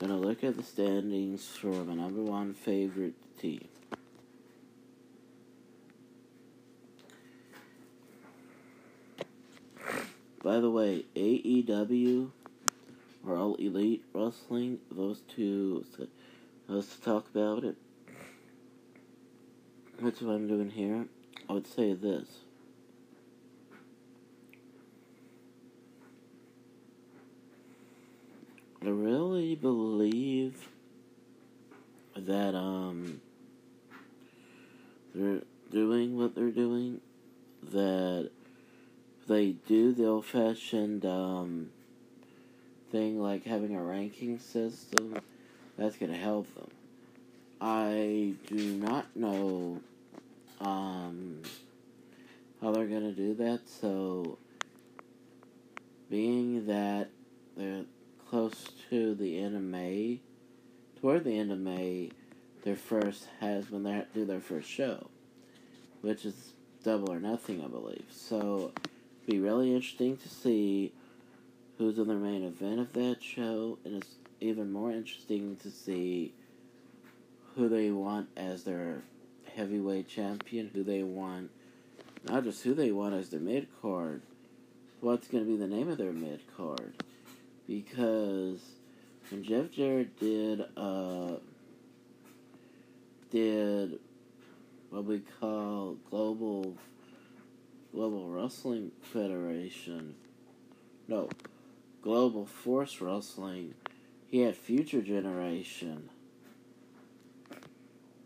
Gonna 0.00 0.16
look 0.16 0.42
at 0.44 0.56
the 0.56 0.62
standings 0.62 1.46
for 1.46 1.84
my 1.84 1.92
number 1.92 2.22
one 2.22 2.54
favorite 2.54 3.12
team. 3.38 3.68
By 10.42 10.58
the 10.58 10.70
way, 10.70 11.04
AEW 11.16 12.30
or 13.26 13.36
All 13.36 13.56
Elite 13.56 14.02
Wrestling, 14.14 14.78
those 14.90 15.20
two, 15.34 15.84
let's 16.66 16.96
talk 16.96 17.28
about 17.28 17.62
it. 17.62 17.76
That's 20.00 20.22
what 20.22 20.32
I'm 20.32 20.48
doing 20.48 20.70
here. 20.70 21.04
I 21.48 21.52
would 21.52 21.66
say 21.66 21.92
this. 21.92 22.26
I 28.82 28.88
really 28.88 29.56
believe 29.56 30.68
that 32.16 32.54
um 32.54 33.20
they're 35.14 35.42
doing 35.70 36.16
what 36.16 36.34
they're 36.34 36.50
doing 36.50 37.02
that 37.72 38.30
they 39.30 39.52
do 39.52 39.92
the 39.92 40.04
old 40.04 40.26
fashioned 40.26 41.06
um 41.06 41.70
thing 42.90 43.22
like 43.22 43.44
having 43.44 43.76
a 43.76 43.82
ranking 43.82 44.40
system 44.40 45.16
that's 45.78 45.96
gonna 45.96 46.16
help 46.16 46.52
them. 46.56 46.68
I 47.60 48.34
do 48.48 48.74
not 48.74 49.06
know 49.14 49.80
um 50.60 51.42
how 52.60 52.72
they're 52.72 52.88
gonna 52.88 53.12
do 53.12 53.34
that, 53.34 53.60
so 53.68 54.36
being 56.10 56.66
that 56.66 57.10
they're 57.56 57.84
close 58.28 58.64
to 58.90 59.14
the 59.14 59.38
end 59.38 59.54
of 59.54 59.62
May, 59.62 60.18
toward 61.00 61.22
the 61.22 61.38
end 61.38 61.52
of 61.52 61.58
May, 61.60 62.10
their 62.64 62.74
first 62.74 63.28
has 63.38 63.70
when 63.70 63.84
they 63.84 64.04
do 64.12 64.24
their 64.24 64.40
first 64.40 64.68
show, 64.68 65.06
which 66.00 66.24
is 66.24 66.52
double 66.82 67.12
or 67.12 67.20
nothing, 67.20 67.64
I 67.64 67.68
believe. 67.68 68.06
So, 68.10 68.72
be 69.26 69.38
really 69.38 69.74
interesting 69.74 70.16
to 70.16 70.28
see 70.28 70.92
who's 71.78 71.98
in 71.98 72.08
the 72.08 72.14
main 72.14 72.44
event 72.44 72.80
of 72.80 72.92
that 72.92 73.22
show, 73.22 73.78
and 73.84 73.96
it's 73.96 74.14
even 74.40 74.72
more 74.72 74.90
interesting 74.90 75.56
to 75.56 75.70
see 75.70 76.32
who 77.54 77.68
they 77.68 77.90
want 77.90 78.28
as 78.36 78.64
their 78.64 79.02
heavyweight 79.54 80.08
champion, 80.08 80.70
who 80.72 80.82
they 80.82 81.02
want, 81.02 81.50
not 82.24 82.44
just 82.44 82.62
who 82.62 82.74
they 82.74 82.92
want 82.92 83.14
as 83.14 83.30
their 83.30 83.40
mid 83.40 83.66
card, 83.82 84.22
what's 85.00 85.28
going 85.28 85.44
to 85.44 85.50
be 85.50 85.56
the 85.56 85.66
name 85.66 85.88
of 85.88 85.98
their 85.98 86.12
mid 86.12 86.40
card 86.56 86.92
because 87.70 88.58
when 89.30 89.44
Jeff 89.44 89.70
Jarrett 89.70 90.18
did 90.18 90.64
uh 90.76 91.36
did 93.30 94.00
what 94.90 95.04
we 95.04 95.22
call 95.40 95.96
global 96.10 96.74
global 97.92 98.28
wrestling 98.28 98.92
federation. 99.00 100.14
No. 101.08 101.28
Global 102.02 102.46
force 102.46 103.00
wrestling. 103.00 103.74
He 104.28 104.40
had 104.40 104.56
future 104.56 105.02
generation 105.02 106.08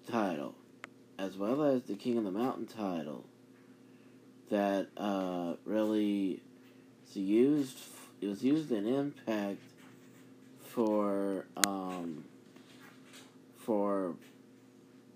title 0.08 0.54
as 1.18 1.36
well 1.36 1.62
as 1.62 1.84
the 1.84 1.94
king 1.94 2.18
of 2.18 2.24
the 2.24 2.30
mountain 2.30 2.66
title 2.66 3.24
that 4.50 4.86
uh 4.98 5.54
really 5.64 6.42
is 7.08 7.16
used 7.16 7.78
it 8.24 8.28
was 8.28 8.42
used 8.42 8.72
in 8.72 8.86
Impact 8.86 9.60
for 10.60 11.44
um, 11.66 12.24
for 13.58 14.14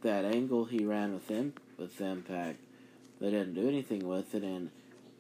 that 0.03 0.27
angle 0.27 0.67
he 0.67 0.85
ran 0.85 1.15
with 1.15 1.27
him 1.29 1.55
with 1.79 2.01
Impact. 2.01 2.59
They 3.21 3.31
didn't 3.31 3.55
do 3.55 3.69
anything 3.69 4.07
with 4.07 4.35
it, 4.35 4.43
and 4.43 4.71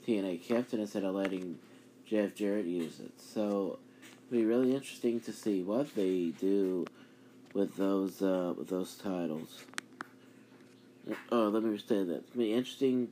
TNA 0.07 0.43
kept 0.47 0.73
it 0.75 0.81
instead 0.81 1.05
of 1.05 1.15
letting 1.15 1.59
Jeff 2.07 2.35
Jarrett 2.35 2.67
use 2.67 3.01
it. 3.01 3.13
So 3.21 3.79
it'll 4.27 4.41
be 4.41 4.45
really 4.45 4.75
interesting 4.75 5.21
to 5.21 5.33
see 5.33 5.63
what 5.63 5.95
they 5.95 6.33
do 6.39 6.87
with 7.55 7.77
those 7.77 8.23
uh, 8.23 8.55
with 8.57 8.69
those 8.69 8.95
titles. 8.95 9.65
Oh, 11.33 11.49
let 11.49 11.63
me 11.63 11.71
understand 11.71 12.11
that. 12.11 12.33
Gonna 12.33 12.47
be 12.47 12.53
interesting 12.53 13.09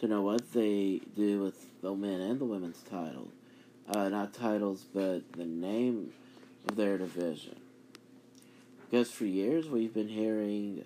to 0.00 0.08
know 0.08 0.22
what 0.22 0.52
they 0.52 1.00
do 1.16 1.40
with 1.40 1.66
the 1.82 1.94
men 1.94 2.20
and 2.20 2.40
the 2.40 2.44
women's 2.44 2.82
title. 2.82 3.28
Uh, 3.88 4.08
not 4.08 4.32
titles, 4.32 4.84
but 4.94 5.32
the 5.32 5.44
name 5.44 6.12
of 6.68 6.76
their 6.76 6.98
division. 6.98 7.56
Because 8.90 9.10
for 9.10 9.24
years 9.24 9.68
we've 9.68 9.92
been 9.92 10.08
hearing 10.08 10.84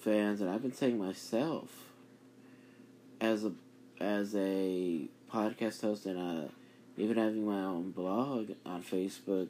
fans, 0.00 0.40
and 0.40 0.50
I've 0.50 0.62
been 0.62 0.74
saying 0.74 0.98
myself, 0.98 1.68
as 3.20 3.44
a 3.44 3.52
as 4.00 4.34
a 4.34 5.08
podcast 5.32 5.80
host 5.80 6.06
and 6.06 6.18
uh, 6.18 6.48
even 6.96 7.16
having 7.16 7.46
my 7.46 7.62
own 7.62 7.90
blog 7.90 8.50
on 8.64 8.82
Facebook, 8.82 9.48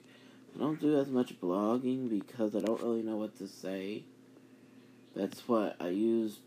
I 0.55 0.59
don't 0.59 0.81
do 0.81 0.99
as 0.99 1.09
much 1.09 1.41
blogging 1.41 2.09
because 2.09 2.55
I 2.55 2.61
don't 2.61 2.81
really 2.83 3.03
know 3.03 3.17
what 3.17 3.37
to 3.39 3.49
say. 3.49 4.05
That's 5.15 5.47
what 5.49 5.77
I 5.81 5.89
use 5.89 6.39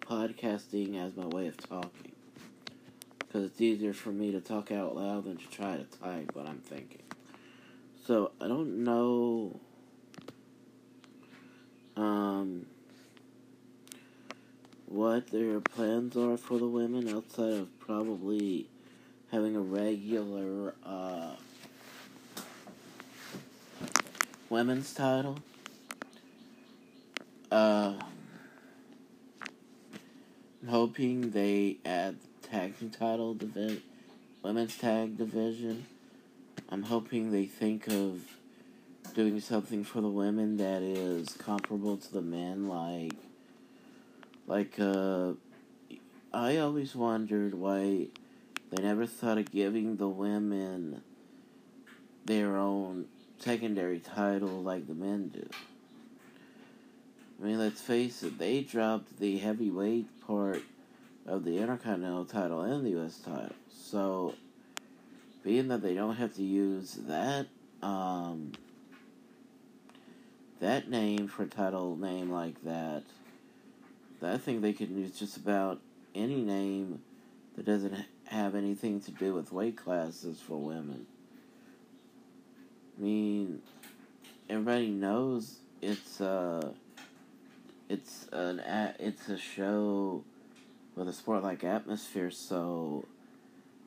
podcasting 0.00 0.96
as 0.96 1.16
my 1.16 1.26
way 1.26 1.48
of 1.48 1.56
talking. 1.56 2.12
Because 3.18 3.44
it's 3.44 3.60
easier 3.60 3.92
for 3.92 4.10
me 4.10 4.32
to 4.32 4.40
talk 4.40 4.70
out 4.70 4.96
loud 4.96 5.24
than 5.24 5.36
to 5.36 5.48
try 5.48 5.76
to 5.76 5.84
type 5.84 6.30
what 6.34 6.46
I'm 6.46 6.58
thinking. 6.58 7.02
So 8.06 8.32
I 8.40 8.48
don't 8.48 8.84
know 8.84 9.60
um, 11.96 12.66
what 14.92 15.28
their 15.28 15.58
plans 15.58 16.14
are 16.18 16.36
for 16.36 16.58
the 16.58 16.68
women 16.68 17.08
outside 17.08 17.54
of 17.54 17.80
probably 17.80 18.68
having 19.30 19.56
a 19.56 19.60
regular 19.60 20.74
uh, 20.84 21.34
women's 24.50 24.92
title. 24.92 25.38
Uh, 27.50 27.94
I'm 30.60 30.68
hoping 30.68 31.30
they 31.30 31.78
add 31.86 32.18
the 32.42 32.48
tag 32.48 32.74
title 32.92 33.32
division, 33.32 33.82
women's 34.42 34.76
tag 34.76 35.16
division. 35.16 35.86
I'm 36.68 36.82
hoping 36.82 37.32
they 37.32 37.46
think 37.46 37.88
of 37.88 38.20
doing 39.14 39.40
something 39.40 39.84
for 39.84 40.02
the 40.02 40.08
women 40.08 40.58
that 40.58 40.82
is 40.82 41.30
comparable 41.30 41.96
to 41.96 42.12
the 42.12 42.20
men, 42.20 42.68
like, 42.68 43.16
like 44.46 44.78
uh, 44.78 45.32
I 46.32 46.56
always 46.58 46.94
wondered 46.94 47.54
why 47.54 48.08
they 48.70 48.82
never 48.82 49.06
thought 49.06 49.38
of 49.38 49.50
giving 49.50 49.96
the 49.96 50.08
women 50.08 51.02
their 52.24 52.56
own 52.56 53.06
secondary 53.38 53.98
title 53.98 54.62
like 54.62 54.86
the 54.86 54.94
men 54.94 55.28
do. 55.28 55.48
I 57.40 57.44
mean, 57.44 57.58
let's 57.58 57.80
face 57.80 58.22
it, 58.22 58.38
they 58.38 58.60
dropped 58.60 59.18
the 59.18 59.38
heavyweight 59.38 60.20
part 60.20 60.62
of 61.26 61.44
the 61.44 61.58
Intercontinental 61.58 62.24
title 62.24 62.60
and 62.62 62.86
the 62.86 62.90
U.S. 62.90 63.18
title. 63.18 63.56
So, 63.68 64.34
being 65.42 65.68
that 65.68 65.82
they 65.82 65.94
don't 65.94 66.16
have 66.16 66.34
to 66.36 66.42
use 66.42 66.94
that, 67.08 67.48
um, 67.82 68.52
that 70.60 70.88
name 70.88 71.26
for 71.26 71.46
title 71.46 71.96
name 71.96 72.30
like 72.30 72.62
that, 72.62 73.02
I 74.30 74.38
think 74.38 74.62
they 74.62 74.72
could 74.72 74.90
use 74.90 75.18
just 75.18 75.36
about 75.36 75.80
any 76.14 76.42
name 76.42 77.00
that 77.56 77.64
doesn't 77.64 77.94
have 78.26 78.54
anything 78.54 79.00
to 79.00 79.10
do 79.10 79.34
with 79.34 79.52
weight 79.52 79.76
classes 79.76 80.40
for 80.40 80.56
women. 80.58 81.06
I 82.98 83.02
mean, 83.02 83.62
everybody 84.48 84.88
knows 84.88 85.58
it's 85.80 86.20
uh 86.20 86.72
it's 87.88 88.28
an 88.32 88.60
it's 88.98 89.28
a 89.28 89.38
show 89.38 90.24
with 90.94 91.08
a 91.08 91.12
sport 91.12 91.42
like 91.42 91.64
atmosphere, 91.64 92.30
so 92.30 93.04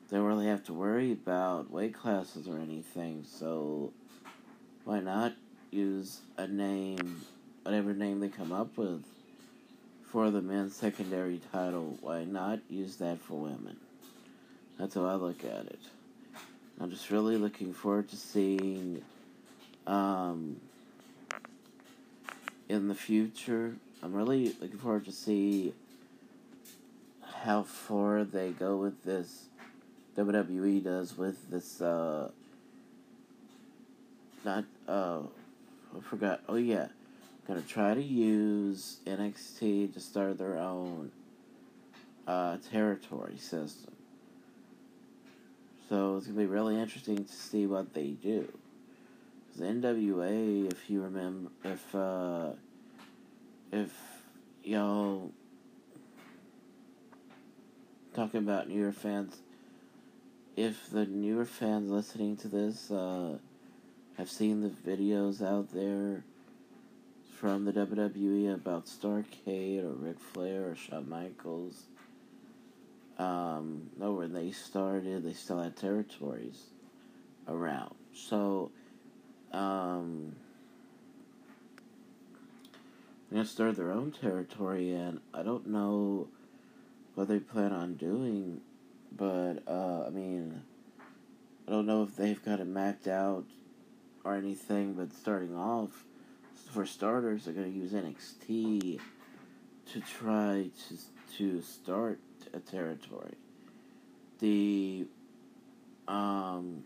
they 0.09 0.17
don't 0.17 0.25
really 0.25 0.47
have 0.47 0.63
to 0.65 0.73
worry 0.73 1.11
about 1.11 1.71
weight 1.71 1.93
classes 1.93 2.47
or 2.47 2.57
anything. 2.59 3.23
So 3.27 3.93
why 4.83 4.99
not 4.99 5.33
use 5.71 6.21
a 6.37 6.47
name, 6.47 7.21
whatever 7.63 7.93
name 7.93 8.19
they 8.19 8.29
come 8.29 8.51
up 8.51 8.77
with, 8.77 9.03
for 10.15 10.31
the 10.31 10.41
men's 10.41 10.73
secondary 10.73 11.41
title? 11.51 11.97
Why 11.99 12.23
not 12.23 12.59
use 12.69 12.95
that 12.95 13.19
for 13.19 13.33
women? 13.33 13.75
That's 14.79 14.95
how 14.95 15.03
I 15.03 15.15
look 15.15 15.43
at 15.43 15.65
it. 15.65 15.79
I'm 16.79 16.89
just 16.89 17.11
really 17.11 17.35
looking 17.35 17.73
forward 17.73 18.07
to 18.07 18.15
seeing 18.15 19.01
um, 19.85 20.55
in 22.69 22.87
the 22.87 22.95
future. 22.95 23.75
I'm 24.01 24.13
really 24.13 24.55
looking 24.61 24.77
forward 24.77 25.03
to 25.03 25.11
see 25.11 25.73
how 27.43 27.63
far 27.63 28.23
they 28.23 28.51
go 28.51 28.77
with 28.77 29.03
this. 29.03 29.47
WWE 30.17 30.81
does 30.81 31.17
with 31.17 31.51
this. 31.51 31.81
Uh, 31.81 32.29
not 34.45 34.63
uh, 34.87 35.19
I 35.19 35.99
forgot. 36.09 36.39
Oh 36.47 36.55
yeah, 36.55 36.87
gonna 37.47 37.61
try 37.61 37.93
to 37.93 38.01
use 38.01 38.97
NXT 39.05 39.93
to 39.93 39.99
start 39.99 40.37
their 40.37 40.57
own 40.57 41.11
uh, 42.27 42.57
territory 42.71 43.37
system. 43.37 43.93
So 45.87 46.17
it's 46.17 46.25
gonna 46.25 46.39
be 46.39 46.45
really 46.47 46.79
interesting 46.79 47.23
to 47.23 47.31
see 47.31 47.67
what 47.67 47.93
they 47.93 48.09
do. 48.09 48.51
Because 49.47 49.69
NWA, 49.69 50.71
if 50.71 50.89
you 50.89 51.03
remember, 51.03 51.51
if 51.63 51.93
uh, 51.93 52.51
if 53.71 53.93
y'all 54.63 55.31
talking 58.15 58.39
about 58.39 58.69
newer 58.69 58.91
fans, 58.91 59.37
if 60.55 60.89
the 60.89 61.05
newer 61.05 61.45
fans 61.45 61.91
listening 61.91 62.37
to 62.37 62.47
this 62.47 62.89
uh, 62.89 63.37
have 64.17 64.31
seen 64.31 64.61
the 64.61 64.69
videos 64.69 65.45
out 65.45 65.71
there 65.71 66.23
from 67.39 67.65
the 67.65 67.73
WWE 67.73 68.53
about 68.53 68.85
Starcade 68.85 69.83
or 69.83 69.93
Ric 69.93 70.19
Flair 70.19 70.69
or 70.69 70.75
Shawn 70.75 71.09
Michaels 71.09 71.83
um, 73.17 73.89
no, 73.97 74.13
when 74.13 74.33
they 74.33 74.51
started, 74.51 75.23
they 75.23 75.33
still 75.33 75.61
had 75.61 75.75
territories 75.75 76.65
around. 77.47 77.95
So, 78.13 78.71
um, 79.53 80.35
they're 83.29 83.37
gonna 83.37 83.47
start 83.47 83.77
their 83.77 83.91
own 83.91 84.11
territory, 84.11 84.91
and 84.91 85.21
I 85.33 85.43
don't 85.43 85.67
know 85.67 86.27
what 87.15 87.29
they 87.29 87.39
plan 87.39 87.71
on 87.71 87.95
doing, 87.95 88.59
but 89.15 89.63
uh, 89.67 90.03
I 90.07 90.09
mean, 90.09 90.61
I 91.67 91.71
don't 91.71 91.85
know 91.85 92.03
if 92.03 92.17
they've 92.17 92.43
got 92.43 92.59
it 92.59 92.67
mapped 92.67 93.07
out 93.07 93.45
or 94.25 94.35
anything. 94.35 94.93
But 94.93 95.13
starting 95.13 95.55
off, 95.55 96.03
for 96.75 96.85
starters, 96.85 97.45
they're 97.45 97.53
gonna 97.53 97.67
use 97.67 97.93
NXT 97.93 98.99
to 99.93 100.01
try 100.01 100.69
to 100.89 100.97
to 101.37 101.61
start 101.61 102.19
a 102.53 102.59
territory. 102.59 103.35
The 104.39 105.07
um 106.05 106.83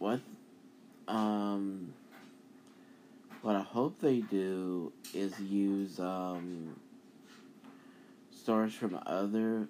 what 0.00 0.18
um 1.06 1.94
what 3.42 3.54
I 3.54 3.62
hope 3.62 4.00
they 4.00 4.18
do 4.18 4.92
is 5.14 5.38
use 5.38 6.00
um 6.00 6.80
stars 8.32 8.74
from 8.74 8.98
other 9.06 9.68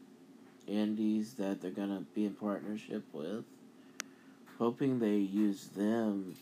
indies 0.67 1.35
that 1.35 1.61
they're 1.61 1.71
gonna 1.71 2.05
be 2.15 2.25
in 2.25 2.33
partnership 2.33 3.05
with. 3.13 3.45
Hoping 4.57 4.99
they 4.99 5.17
use 5.17 5.69
them 5.77 6.35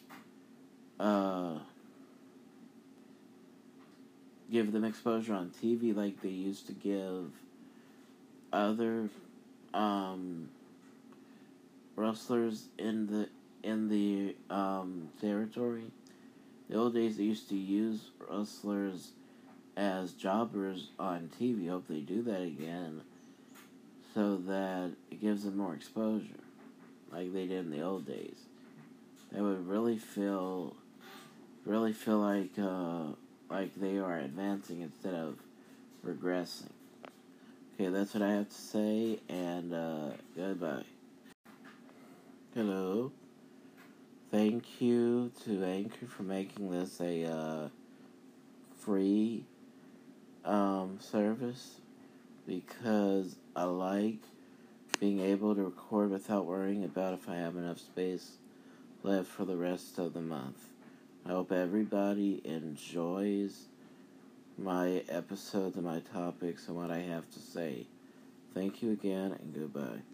uh 1.01 1.59
give 4.51 4.73
them 4.73 4.85
exposure 4.85 5.35
on 5.35 5.51
TV 5.63 5.95
like 5.95 6.21
they 6.23 6.29
used 6.29 6.67
to 6.67 6.73
give 6.73 7.31
other 8.53 9.09
um, 9.75 10.49
wrestlers 11.97 12.67
in 12.79 13.07
the 13.07 13.29
in 13.63 13.89
the 13.89 14.35
um, 14.55 15.09
territory. 15.21 15.91
The 16.69 16.77
old 16.77 16.95
days 16.95 17.17
they 17.17 17.25
used 17.25 17.49
to 17.49 17.57
use 17.57 18.11
wrestlers 18.29 19.11
as 19.77 20.13
jobbers 20.13 20.89
on 20.99 21.31
TV. 21.41 21.69
Hope 21.69 21.87
they 21.89 22.01
do 22.01 22.23
that 22.23 22.43
again, 22.43 23.03
so 24.15 24.37
that 24.37 24.91
it 25.11 25.21
gives 25.21 25.45
them 25.45 25.57
more 25.57 25.75
exposure, 25.75 26.41
like 27.13 27.33
they 27.33 27.47
did 27.47 27.67
in 27.67 27.71
the 27.71 27.83
old 27.83 28.07
days. 28.07 28.37
They 29.33 29.41
would 29.41 29.67
really 29.69 29.99
feel, 29.99 30.75
really 31.65 31.93
feel 31.93 32.19
like 32.19 32.51
uh, 32.59 33.13
like 33.51 33.75
they 33.75 33.99
are 33.99 34.19
advancing 34.19 34.83
instead 34.83 35.15
of 35.15 35.39
regressing. 36.05 36.71
Okay, 37.75 37.89
that's 37.89 38.15
what 38.15 38.23
I 38.23 38.33
have 38.33 38.49
to 38.49 38.55
say, 38.55 39.21
and 39.29 39.73
uh, 39.73 40.11
goodbye. 40.37 40.85
Hello. 42.55 43.13
Thank 44.31 44.81
you 44.81 45.33
to 45.45 45.65
Anchor 45.65 46.07
for 46.07 46.23
making 46.23 46.71
this 46.71 47.01
a 47.01 47.25
uh, 47.25 47.69
free 48.77 49.45
um, 50.45 50.99
service 51.01 51.81
because 52.47 53.37
I 53.57 53.65
like 53.65 54.19
being 55.01 55.21
able 55.21 55.55
to 55.55 55.63
record 55.65 56.11
without 56.11 56.47
worrying 56.47 56.85
about 56.85 57.15
if 57.15 57.29
I 57.29 57.37
have 57.37 57.57
enough 57.57 57.79
space 57.79 58.33
left 59.03 59.29
for 59.29 59.45
the 59.45 59.57
rest 59.57 59.99
of 59.99 60.13
the 60.13 60.21
month. 60.21 60.65
I 61.29 61.33
hope 61.33 61.53
everybody 61.53 62.41
enjoys 62.43 63.67
my 64.57 65.03
episodes 65.11 65.77
and 65.77 65.85
my 65.85 66.01
topics 66.01 66.69
and 66.69 66.77
what 66.77 66.91
I 66.91 67.01
have 67.01 67.31
to 67.33 67.39
say. 67.39 67.87
Thank 68.55 68.83
you 68.83 68.93
again 68.93 69.33
and 69.39 69.53
goodbye. 69.53 70.09